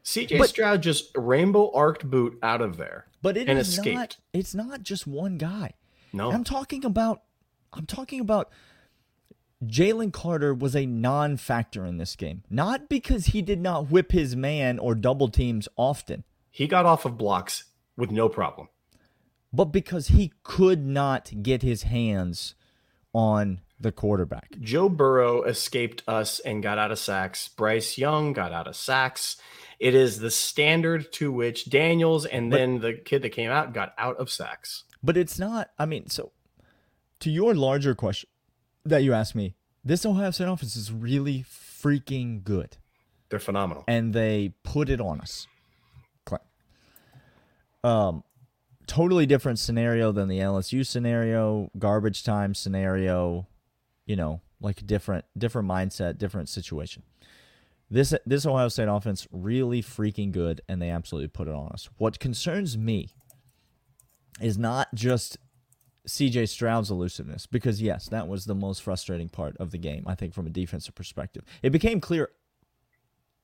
CJ 0.03 0.37
But- 0.37 0.49
Stroud 0.49 0.81
just 0.81 1.11
rainbow 1.15 1.71
arced 1.73 2.09
boot 2.09 2.37
out 2.41 2.61
of 2.61 2.77
there. 2.77 3.07
But 3.21 3.37
it 3.37 3.47
And 3.47 3.59
is 3.59 3.69
escaped. 3.77 3.95
not. 3.95 4.17
It's 4.33 4.55
not 4.55 4.81
just 4.83 5.05
one 5.05 5.37
guy. 5.37 5.73
No, 6.13 6.31
I'm 6.31 6.43
talking 6.43 6.83
about. 6.83 7.21
I'm 7.73 7.85
talking 7.85 8.19
about. 8.19 8.49
Jalen 9.63 10.11
Carter 10.11 10.55
was 10.55 10.75
a 10.75 10.87
non-factor 10.87 11.85
in 11.85 11.97
this 11.97 12.15
game, 12.15 12.41
not 12.49 12.89
because 12.89 13.27
he 13.27 13.43
did 13.43 13.59
not 13.61 13.91
whip 13.91 14.11
his 14.11 14.35
man 14.35 14.79
or 14.79 14.95
double 14.95 15.29
teams 15.29 15.67
often, 15.75 16.23
he 16.49 16.65
got 16.67 16.87
off 16.87 17.05
of 17.05 17.15
blocks 17.17 17.65
with 17.95 18.09
no 18.09 18.27
problem. 18.27 18.69
but 19.53 19.65
because 19.65 20.07
he 20.07 20.31
could 20.43 20.83
not 20.83 21.31
get 21.43 21.61
his 21.61 21.83
hands 21.83 22.55
on 23.13 23.59
the 23.79 23.91
quarterback. 23.91 24.55
Joe 24.59 24.89
Burrow 24.89 25.43
escaped 25.43 26.01
us 26.07 26.39
and 26.39 26.63
got 26.63 26.77
out 26.79 26.91
of 26.91 26.97
sacks. 26.97 27.47
Bryce 27.49 27.97
Young 27.99 28.33
got 28.33 28.51
out 28.53 28.67
of 28.67 28.75
sacks. 28.75 29.37
It 29.82 29.96
is 29.96 30.20
the 30.20 30.30
standard 30.30 31.12
to 31.13 31.32
which 31.32 31.67
Daniels 31.70 32.26
and 32.28 32.52
But- 32.52 32.58
then 32.58 32.80
the 32.82 32.94
kid 32.94 33.24
that 33.24 33.32
came 33.32 33.50
out 33.50 33.74
got 33.74 33.94
out 33.98 34.15
of 34.17 34.30
sacks. 34.30 34.84
But 35.02 35.17
it's 35.17 35.39
not. 35.39 35.72
I 35.80 35.88
mean, 35.88 36.08
so 36.08 36.32
to 37.22 37.32
your 37.32 37.56
larger 37.56 37.96
question 37.96 38.30
that 38.86 39.04
you 39.04 39.12
asked 39.13 39.34
me, 39.34 39.56
this 39.84 40.06
Ohio 40.06 40.30
State 40.30 40.48
offense 40.48 40.76
is 40.76 40.91
really 40.91 41.44
freaking 41.44 42.44
good, 42.44 42.78
They're 43.30 43.39
phenomenal. 43.39 43.84
and 43.88 44.13
they 44.13 44.54
put 44.63 44.88
it 44.88 45.02
on 45.02 45.20
us. 45.20 45.48
Clint. 46.26 46.44
Um, 47.84 48.24
totally 48.86 49.26
different 49.26 49.58
scenario 49.58 50.12
than 50.12 50.28
the 50.28 50.38
LSU 50.39 50.86
scenario, 50.86 51.72
garbage 51.80 52.24
time 52.24 52.54
scenario. 52.54 53.48
You 54.06 54.15
know, 54.15 54.41
like 54.60 54.86
different 54.86 55.26
different 55.36 55.67
mindset, 55.67 56.20
different 56.20 56.50
situation. 56.50 57.02
This 57.91 58.13
this 58.25 58.45
Ohio 58.45 58.69
State 58.69 58.88
offense 58.88 59.27
really 59.32 59.84
freaking 59.84 60.32
good, 60.32 60.62
and 60.69 60.82
they 60.82 60.89
absolutely 60.89 61.27
put 61.27 61.49
it 61.49 61.54
on 61.54 61.67
us. 61.73 61.89
What 61.97 62.19
concerns 62.19 62.77
me 62.77 63.10
is 64.39 64.58
not 64.58 64.88
just 64.95 65.38
CJ 66.08 66.47
Stroud's 66.47 66.89
elusiveness, 66.89 67.45
because 67.45 67.82
yes, 67.82 68.08
that 68.08 68.30
was 68.30 68.45
the 68.45 68.56
most 68.56 68.82
frustrating 68.82 69.27
part 69.27 69.58
of 69.58 69.71
the 69.71 69.77
game. 69.77 70.06
I 70.08 70.15
think 70.15 70.34
from 70.34 70.47
a 70.47 70.49
defensive 70.49 70.95
perspective, 70.95 71.43
it 71.62 71.71
became 71.71 71.99
clear 71.99 72.30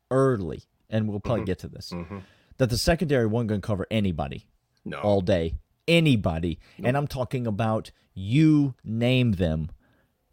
early, 0.10 0.63
and 0.89 1.10
we'll 1.10 1.19
probably 1.19 1.41
mm-hmm. 1.41 1.45
get 1.47 1.60
to 1.60 1.67
this, 1.67 1.91
mm-hmm. 1.91 2.19
that 2.57 2.69
the 2.69 2.77
secondary 2.77 3.27
wasn't 3.27 3.49
going 3.49 3.62
to 3.62 3.67
cover 3.67 3.86
anybody 3.91 4.47
No. 4.86 4.99
all 4.99 5.21
day. 5.21 5.55
Anybody. 5.89 6.60
And 6.83 6.97
I'm 6.97 7.07
talking 7.07 7.47
about 7.47 7.91
you 8.13 8.75
name 8.83 9.33
them. 9.33 9.69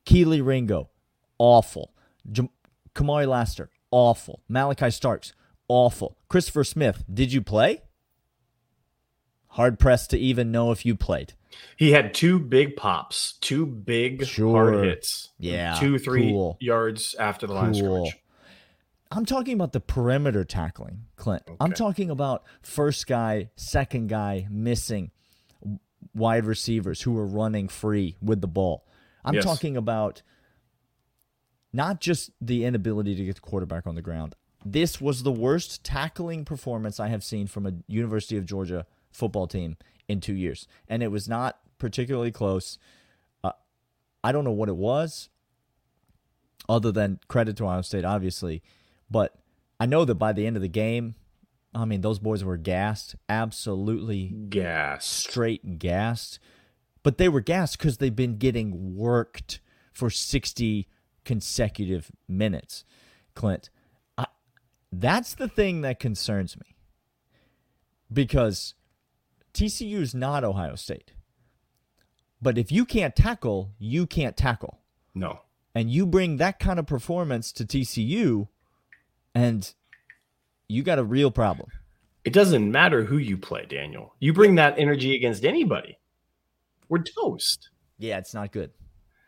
Kelee 0.04 0.44
Ringo, 0.44 0.90
awful. 1.38 1.94
Jam- 2.30 2.50
Kamari 2.94 3.26
Lassiter, 3.26 3.70
awful. 3.98 4.40
Malaki 4.50 4.92
Starks, 4.92 5.32
awful. 5.68 6.18
Christopher 6.28 6.64
Smith, 6.64 7.04
did 7.12 7.32
you 7.32 7.40
play? 7.40 7.82
Hard 9.50 9.78
pressed 9.78 10.10
to 10.10 10.18
even 10.18 10.50
know 10.50 10.72
if 10.72 10.84
you 10.84 10.96
played. 10.96 11.34
He 11.76 11.92
had 11.92 12.12
two 12.12 12.40
big 12.40 12.74
pops, 12.74 13.34
two 13.40 13.64
big 13.64 14.26
Sure. 14.26 14.72
hard 14.72 14.84
hits. 14.84 15.30
Yeah, 15.38 15.76
Two, 15.78 15.98
three 15.98 16.30
cool. 16.32 16.56
yards 16.60 17.14
after 17.20 17.46
the 17.46 17.52
line 17.54 17.72
Cool. 17.72 18.06
scrimmage. 18.06 18.18
I'm 19.12 19.24
talking 19.24 19.54
about 19.54 19.72
the 19.72 19.78
perimeter 19.80 20.44
tackling, 20.44 21.04
Clint. 21.14 21.44
I'm 21.60 21.72
talking 21.72 22.10
about 22.10 22.42
first 22.62 23.06
guy, 23.06 23.50
second 23.54 24.08
guy 24.08 24.48
missing 24.50 25.12
wide 26.12 26.44
receivers 26.46 27.02
who 27.02 27.16
are 27.16 27.26
running 27.26 27.68
free 27.68 28.16
with 28.20 28.40
the 28.40 28.48
ball. 28.48 28.84
I'm 29.24 29.34
Yes. 29.34 29.44
talking 29.44 29.76
about 29.76 30.22
not 31.74 32.00
just 32.00 32.30
the 32.40 32.64
inability 32.64 33.16
to 33.16 33.24
get 33.24 33.34
the 33.34 33.40
quarterback 33.40 33.84
on 33.86 33.96
the 33.96 34.00
ground. 34.00 34.36
This 34.64 35.00
was 35.00 35.24
the 35.24 35.32
worst 35.32 35.82
tackling 35.82 36.44
performance 36.44 37.00
I 37.00 37.08
have 37.08 37.24
seen 37.24 37.48
from 37.48 37.66
a 37.66 37.72
University 37.88 38.36
of 38.36 38.46
Georgia 38.46 38.86
football 39.10 39.48
team 39.48 39.76
in 40.08 40.20
two 40.20 40.34
years, 40.34 40.68
and 40.88 41.02
it 41.02 41.08
was 41.08 41.28
not 41.28 41.58
particularly 41.78 42.30
close. 42.30 42.78
Uh, 43.42 43.50
I 44.22 44.30
don't 44.30 44.44
know 44.44 44.52
what 44.52 44.68
it 44.68 44.76
was, 44.76 45.28
other 46.68 46.92
than 46.92 47.18
credit 47.28 47.56
to 47.56 47.64
Ohio 47.64 47.82
State, 47.82 48.04
obviously. 48.04 48.62
But 49.10 49.34
I 49.80 49.86
know 49.86 50.04
that 50.04 50.14
by 50.14 50.32
the 50.32 50.46
end 50.46 50.56
of 50.56 50.62
the 50.62 50.68
game, 50.68 51.16
I 51.74 51.84
mean, 51.84 52.02
those 52.02 52.20
boys 52.20 52.44
were 52.44 52.56
gassed, 52.56 53.16
absolutely 53.28 54.28
gassed, 54.48 55.10
straight 55.10 55.80
gassed. 55.80 56.38
But 57.02 57.18
they 57.18 57.28
were 57.28 57.40
gassed 57.40 57.78
because 57.78 57.98
they've 57.98 58.14
been 58.14 58.38
getting 58.38 58.94
worked 58.96 59.60
for 59.92 60.08
60 60.08 60.88
consecutive 61.24 62.10
minutes. 62.28 62.84
Clint, 63.34 63.70
I, 64.16 64.26
that's 64.92 65.34
the 65.34 65.48
thing 65.48 65.80
that 65.82 65.98
concerns 65.98 66.56
me 66.56 66.76
because 68.12 68.74
TCU 69.52 69.98
is 70.00 70.14
not 70.14 70.44
Ohio 70.44 70.74
State. 70.76 71.12
But 72.40 72.58
if 72.58 72.70
you 72.70 72.84
can't 72.84 73.16
tackle, 73.16 73.70
you 73.78 74.06
can't 74.06 74.36
tackle 74.36 74.80
No. 75.14 75.40
and 75.74 75.90
you 75.90 76.06
bring 76.06 76.36
that 76.36 76.58
kind 76.58 76.78
of 76.78 76.86
performance 76.86 77.50
to 77.52 77.64
TCU, 77.64 78.48
and 79.34 79.72
you 80.68 80.82
got 80.82 80.98
a 80.98 81.04
real 81.04 81.30
problem. 81.30 81.70
It 82.24 82.32
doesn't 82.32 82.70
matter 82.70 83.04
who 83.04 83.16
you 83.18 83.36
play, 83.36 83.64
Daniel. 83.66 84.14
You 84.20 84.32
bring 84.32 84.54
that 84.56 84.78
energy 84.78 85.14
against 85.14 85.44
anybody. 85.44 85.98
We're 86.88 87.02
toast. 87.02 87.70
Yeah, 87.98 88.18
it's 88.18 88.34
not 88.34 88.52
good. 88.52 88.70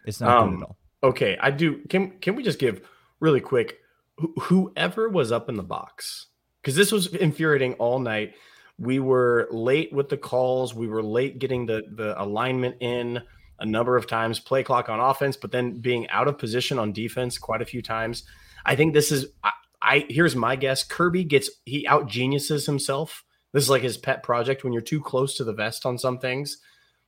It's 0.06 0.20
not 0.20 0.40
good 0.40 0.48
Um, 0.48 0.56
at 0.56 0.62
all. 0.68 0.76
Okay, 1.02 1.36
I 1.40 1.50
do. 1.50 1.82
Can 1.88 2.12
can 2.20 2.36
we 2.36 2.42
just 2.42 2.58
give 2.58 2.80
really 3.20 3.40
quick? 3.40 3.78
wh- 4.20 4.40
Whoever 4.44 5.08
was 5.08 5.30
up 5.32 5.48
in 5.48 5.56
the 5.56 5.62
box, 5.62 6.26
because 6.62 6.74
this 6.74 6.90
was 6.92 7.08
infuriating 7.08 7.74
all 7.74 7.98
night. 7.98 8.34
We 8.78 8.98
were 8.98 9.48
late 9.50 9.92
with 9.92 10.08
the 10.08 10.16
calls. 10.16 10.74
We 10.74 10.88
were 10.88 11.02
late 11.02 11.38
getting 11.38 11.66
the 11.66 11.82
the 11.94 12.20
alignment 12.20 12.76
in 12.80 13.22
a 13.58 13.66
number 13.66 13.96
of 13.96 14.06
times. 14.06 14.40
Play 14.40 14.62
clock 14.62 14.88
on 14.88 15.00
offense, 15.00 15.36
but 15.36 15.50
then 15.52 15.80
being 15.80 16.08
out 16.10 16.28
of 16.28 16.38
position 16.38 16.78
on 16.78 16.92
defense 16.92 17.38
quite 17.38 17.62
a 17.62 17.66
few 17.66 17.82
times. 17.82 18.24
I 18.64 18.76
think 18.76 18.92
this 18.94 19.12
is. 19.12 19.26
I, 19.42 19.52
I 19.82 20.06
here's 20.08 20.34
my 20.34 20.56
guess. 20.56 20.82
Kirby 20.82 21.24
gets 21.24 21.50
he 21.64 21.86
out 21.86 22.08
geniuses 22.08 22.66
himself. 22.66 23.22
This 23.52 23.62
is 23.62 23.70
like 23.70 23.82
his 23.82 23.96
pet 23.96 24.22
project. 24.22 24.64
When 24.64 24.72
you're 24.72 24.82
too 24.82 25.00
close 25.00 25.36
to 25.36 25.44
the 25.44 25.52
vest 25.52 25.86
on 25.86 25.98
some 25.98 26.18
things, 26.18 26.58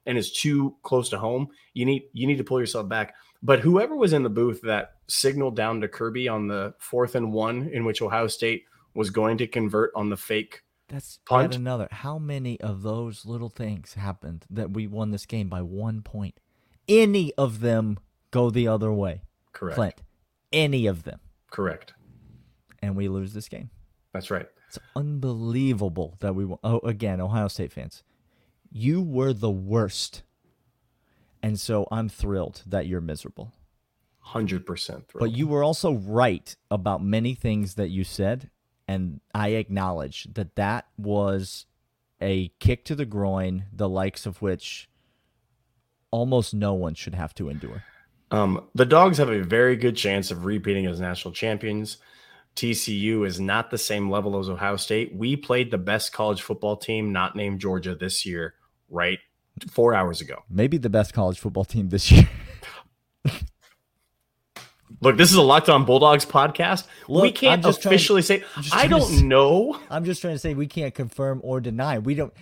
and 0.07 0.17
is 0.17 0.33
too 0.33 0.77
close 0.83 1.09
to 1.11 1.19
home, 1.19 1.49
you 1.75 1.85
need 1.85 2.05
you 2.13 2.27
need 2.27 2.39
to 2.39 2.45
pull 2.45 2.61
yourself 2.61 2.89
back. 2.89 3.15
But 3.43 3.61
whoever 3.61 3.95
was 3.95 4.13
in 4.13 4.23
the 4.25 4.31
booth 4.31 4.61
that 4.63 4.95
signaled 5.07 5.55
down 5.57 5.81
to 5.81 5.89
Kirby 5.89 6.29
on 6.29 6.49
the 6.49 6.75
fourth 6.79 7.15
and 7.15 7.33
one, 7.33 7.69
in 7.73 7.85
which 7.85 8.03
Ohio 8.03 8.27
State 8.27 8.65
was 8.95 9.11
going 9.11 9.39
to 9.39 9.47
convert 9.47 9.93
on 9.95 10.09
the 10.11 10.17
fake, 10.17 10.63
That's 10.89 11.21
punt. 11.25 11.55
another. 11.55 11.87
How 11.93 12.19
many 12.19 12.61
of 12.61 12.83
those 12.83 13.25
little 13.25 13.49
things 13.49 13.95
happened 13.95 14.45
that 14.51 14.73
we 14.73 14.87
won 14.89 15.13
this 15.13 15.25
game 15.27 15.49
by 15.49 15.63
one 15.63 16.03
point? 16.03 16.41
Any 16.89 17.33
of 17.35 17.61
them 17.61 17.99
go 18.33 18.51
the 18.51 18.67
other 18.67 18.93
way, 18.93 19.23
correct, 19.53 19.77
Clint. 19.77 20.03
Any 20.53 20.87
of 20.87 21.05
them, 21.05 21.21
correct. 21.51 21.95
and 22.83 22.97
we 22.97 23.09
lose 23.09 23.35
this 23.35 23.49
game. 23.49 23.71
That's 24.13 24.31
right. 24.31 24.49
It's 24.69 24.79
unbelievable 24.97 26.17
that 26.21 26.35
we 26.35 26.45
won. 26.45 26.59
Oh, 26.65 26.81
again, 26.81 27.21
Ohio 27.21 27.49
State 27.49 27.73
fans, 27.73 28.03
you 28.71 29.01
were 29.01 29.33
the 29.33 29.51
worst, 29.51 30.23
and 31.43 31.59
so 31.59 31.87
I'm 31.91 32.09
thrilled 32.09 32.63
that 32.67 32.87
you're 32.87 33.01
miserable. 33.01 33.53
Hundred 34.21 34.67
percent. 34.67 35.05
But 35.15 35.33
you 35.33 35.47
were 35.47 35.65
also 35.65 35.95
right 35.95 36.55
about 36.71 37.03
many 37.03 37.35
things 37.35 37.75
that 37.75 37.89
you 37.89 38.05
said, 38.05 38.51
and 38.87 39.21
I 39.35 39.49
acknowledge 39.49 40.29
that 40.35 40.57
that 40.57 40.87
was 40.99 41.67
a 42.21 42.49
kick 42.59 42.85
to 42.87 42.95
the 42.95 43.07
groin, 43.07 43.65
the 43.73 43.89
likes 43.89 44.27
of 44.27 44.43
which 44.43 44.89
almost 46.11 46.55
no 46.55 46.75
one 46.75 46.95
should 46.95 47.15
have 47.15 47.35
to 47.35 47.49
endure. 47.49 47.85
Um, 48.31 48.69
the 48.75 48.87
dogs 48.87 49.19
have 49.19 49.31
a 49.31 49.43
very 49.43 49.77
good 49.77 49.97
chance 49.97 50.31
of 50.31 50.45
repeating 50.45 50.87
as 50.87 51.01
national 51.01 51.33
champions. 51.33 51.99
TCU 52.57 53.27
is 53.27 53.41
not 53.41 53.71
the 53.71 53.79
same 53.79 54.11
level 54.11 54.39
as 54.39 54.49
Ohio 54.49 54.77
State. 54.77 55.15
We 55.15 55.37
played 55.37 55.71
the 55.71 55.79
best 55.79 56.13
college 56.13 56.43
football 56.43 56.77
team, 56.77 57.13
not 57.13 57.37
named 57.37 57.61
Georgia, 57.61 57.95
this 57.95 58.27
year, 58.27 58.55
right? 58.91 59.19
Four 59.71 59.95
hours 59.95 60.21
ago. 60.21 60.43
Maybe 60.51 60.79
the 60.79 60.91
best 60.91 61.13
college 61.15 61.39
football 61.39 61.65
team 61.65 61.89
this 61.89 62.11
year. 62.11 62.29
Look, 65.01 65.17
this 65.17 65.31
is 65.31 65.37
a 65.37 65.43
Locked 65.43 65.69
On 65.69 65.85
Bulldogs 65.85 66.25
podcast. 66.25 66.87
we 67.09 67.31
can't 67.31 67.59
I'm 67.65 67.71
just 67.71 67.83
trying- 67.83 67.95
officially 67.95 68.23
say. 68.23 68.43
just 68.61 68.75
I 68.75 68.87
don't 68.87 69.29
know. 69.29 69.79
I'm 69.91 70.05
just 70.05 70.21
trying 70.23 70.35
to 70.35 70.39
say 70.39 70.55
we 70.55 70.67
can't 70.67 70.95
confirm 70.95 71.41
or 71.45 71.61
deny. 71.61 71.99
We 71.99 72.15
don't 72.15 72.33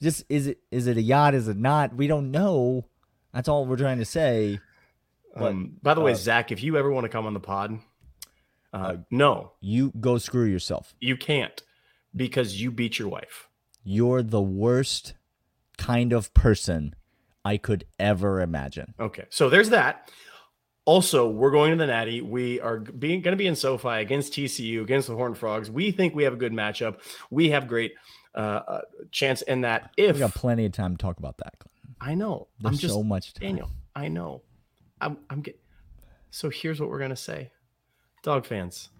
just 0.00 0.24
is 0.28 0.46
it 0.46 0.60
is 0.70 0.86
it 0.86 0.96
a 0.96 1.02
yacht? 1.02 1.34
Is 1.34 1.48
it 1.48 1.56
not? 1.56 1.94
We 1.94 2.06
don't 2.06 2.30
know. 2.30 2.86
That's 3.34 3.48
all 3.48 3.66
we're 3.66 3.76
trying 3.76 3.98
to 3.98 4.04
say. 4.04 4.60
But, 5.34 5.48
Um, 5.50 5.76
by 5.82 5.92
the 5.94 6.00
way, 6.00 6.12
uh, 6.12 6.14
Zach, 6.14 6.50
if 6.52 6.62
you 6.62 6.78
ever 6.78 6.90
want 6.90 7.04
to 7.04 7.08
come 7.10 7.26
on 7.26 7.34
the 7.34 7.40
pod, 7.40 7.80
uh, 8.72 8.96
no, 9.10 9.52
You 9.60 9.92
go 10.00 10.16
screw 10.16 10.44
yourself. 10.46 10.94
you 11.00 11.16
can't 11.18 11.62
because 12.14 12.60
you 12.62 12.70
beat 12.70 12.98
your 12.98 13.08
wife. 13.08 13.48
You're 13.84 14.22
the 14.22 14.40
worst 14.40 15.12
kind 15.78 16.12
of 16.12 16.32
person 16.34 16.94
I 17.44 17.56
could 17.56 17.84
ever 17.98 18.40
imagine. 18.40 18.94
Okay, 18.98 19.24
so 19.30 19.48
there's 19.48 19.70
that. 19.70 20.10
Also, 20.84 21.28
we're 21.28 21.50
going 21.50 21.72
to 21.72 21.76
the 21.76 21.86
Natty. 21.86 22.20
We 22.20 22.60
are 22.60 22.78
being 22.78 23.20
going 23.20 23.32
to 23.32 23.36
be 23.36 23.48
in 23.48 23.56
SoFi 23.56 24.00
against 24.00 24.32
TCU, 24.32 24.82
against 24.82 25.08
the 25.08 25.14
Horned 25.16 25.36
Frogs. 25.36 25.68
We 25.68 25.90
think 25.90 26.14
we 26.14 26.22
have 26.24 26.32
a 26.32 26.36
good 26.36 26.52
matchup. 26.52 26.98
We 27.28 27.50
have 27.50 27.66
great 27.66 27.94
uh, 28.36 28.38
uh, 28.38 28.80
chance 29.10 29.42
in 29.42 29.62
that. 29.62 29.90
If 29.96 30.14
We 30.14 30.20
got 30.20 30.34
plenty 30.34 30.66
of 30.66 30.72
time 30.72 30.96
to 30.96 31.02
talk 31.02 31.18
about 31.18 31.38
that. 31.38 31.54
I 32.00 32.14
know, 32.14 32.48
There's 32.60 32.74
I'm 32.74 32.78
just 32.78 32.94
so 32.94 33.02
much 33.02 33.34
time. 33.34 33.48
Daniel. 33.48 33.70
I 33.94 34.08
know. 34.08 34.42
I'm. 35.00 35.18
I'm 35.30 35.40
get. 35.40 35.58
So 36.30 36.50
here's 36.50 36.80
what 36.80 36.90
we're 36.90 36.98
gonna 36.98 37.16
say, 37.16 37.50
dog 38.22 38.44
fans. 38.44 38.90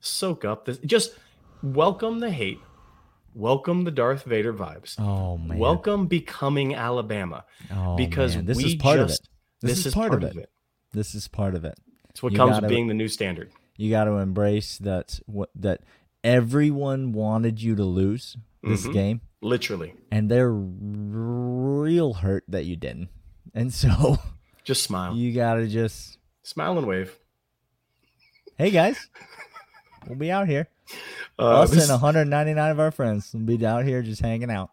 Soak 0.00 0.44
up 0.44 0.64
this. 0.64 0.78
Just 0.78 1.14
welcome 1.62 2.18
the 2.20 2.30
hate. 2.30 2.58
Welcome 3.40 3.84
the 3.84 3.90
Darth 3.90 4.24
Vader 4.24 4.54
vibes. 4.54 4.98
Oh 4.98 5.36
man. 5.36 5.58
Welcome 5.58 6.06
becoming 6.06 6.74
Alabama 6.74 7.44
Oh, 7.70 7.94
because 7.94 8.34
man. 8.34 8.46
this 8.46 8.62
is 8.64 8.76
part 8.76 8.98
just, 8.98 9.20
of 9.20 9.26
it. 9.26 9.66
This, 9.74 9.84
is, 9.84 9.92
part, 9.94 10.14
of, 10.14 10.22
it. 10.36 10.48
This 10.92 11.14
is 11.14 11.28
part 11.28 11.54
of 11.54 11.66
it. 11.66 11.78
It's 12.08 12.22
what 12.22 12.32
You 12.32 12.38
comes 12.38 12.52
gotta- 12.52 12.62
with 12.64 12.70
being 12.70 12.86
the 12.86 12.94
new 12.94 13.08
standard. 13.08 13.50
You 13.76 13.90
got 13.90 14.04
to 14.04 14.12
embrace 14.12 14.78
that 14.78 15.20
what 15.26 15.50
that 15.54 15.82
everyone 16.24 17.12
wanted 17.12 17.60
you 17.60 17.74
to 17.76 17.84
lose 17.84 18.38
this 18.62 18.86
Mhm. 18.86 18.92
game, 18.94 19.20
Literally. 19.42 19.92
and 20.10 20.30
they're 20.30 20.50
real 20.50 22.14
hurt 22.14 22.44
that 22.48 22.64
you 22.64 22.74
didn't. 22.76 23.10
And 23.52 23.70
so 23.70 24.16
Just 24.64 24.82
smile. 24.82 25.14
you 25.14 25.34
gotta 25.34 25.66
just, 25.68 26.16
Smile 26.42 26.78
and 26.78 26.86
wave. 26.86 27.18
hey 28.56 28.70
guys, 28.70 29.10
we'll 30.06 30.16
be 30.18 30.30
out 30.30 30.48
here. 30.48 30.68
Uh, 31.38 31.60
Us 31.62 31.70
this- 31.70 31.84
and 31.88 32.00
199 32.00 32.70
of 32.70 32.80
our 32.80 32.90
friends 32.90 33.32
will 33.32 33.40
be 33.40 33.64
out 33.66 33.84
here 33.84 34.02
just 34.02 34.20
hanging 34.22 34.50
out. 34.50 34.70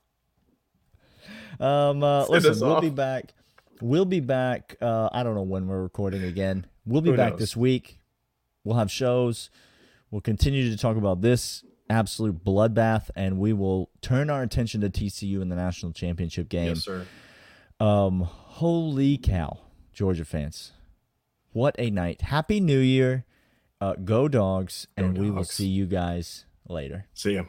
Um, 1.60 2.04
uh, 2.04 2.26
listen, 2.28 2.60
we'll 2.60 2.82
be 2.82 2.90
back. 2.90 3.34
We'll 3.82 4.06
be 4.06 4.20
back. 4.20 4.76
Uh, 4.82 5.10
I 5.12 5.24
don't 5.24 5.36
know 5.36 5.42
when 5.44 5.68
we're 5.68 5.82
recording 5.84 6.24
again. 6.24 6.66
We'll 6.86 7.02
be 7.02 7.12
Who 7.12 7.18
back 7.18 7.34
knows? 7.34 7.40
this 7.40 7.56
week. 7.58 8.00
We'll 8.64 8.78
have 8.78 8.92
shows. 8.92 9.50
We'll 10.10 10.22
continue 10.22 10.70
to 10.70 10.78
talk 10.78 10.96
about 10.98 11.22
this 11.22 11.64
absolute 11.90 12.44
bloodbath, 12.44 13.10
and 13.16 13.38
we 13.40 13.54
will 13.54 13.90
turn 14.02 14.30
our 14.30 14.42
attention 14.42 14.82
to 14.82 14.90
TCU 14.90 15.42
in 15.42 15.50
the 15.50 15.56
national 15.56 15.92
championship 15.92 16.50
game. 16.50 16.70
yes, 16.70 16.84
sir. 16.84 17.06
Um, 17.80 18.22
holy 18.22 19.18
cow, 19.18 19.60
Georgia 19.92 20.24
fans! 20.26 20.72
What 21.52 21.76
a 21.78 21.90
night! 21.90 22.22
Happy 22.22 22.60
New 22.60 22.80
Year! 22.80 23.26
Uh, 23.84 23.96
go 23.96 24.30
dogs, 24.30 24.88
and 24.96 25.18
we 25.18 25.30
will 25.30 25.44
see 25.44 25.68
you 25.68 25.86
guys 25.86 26.46
later. 26.70 27.06
See 27.14 27.34
ya. 27.34 27.44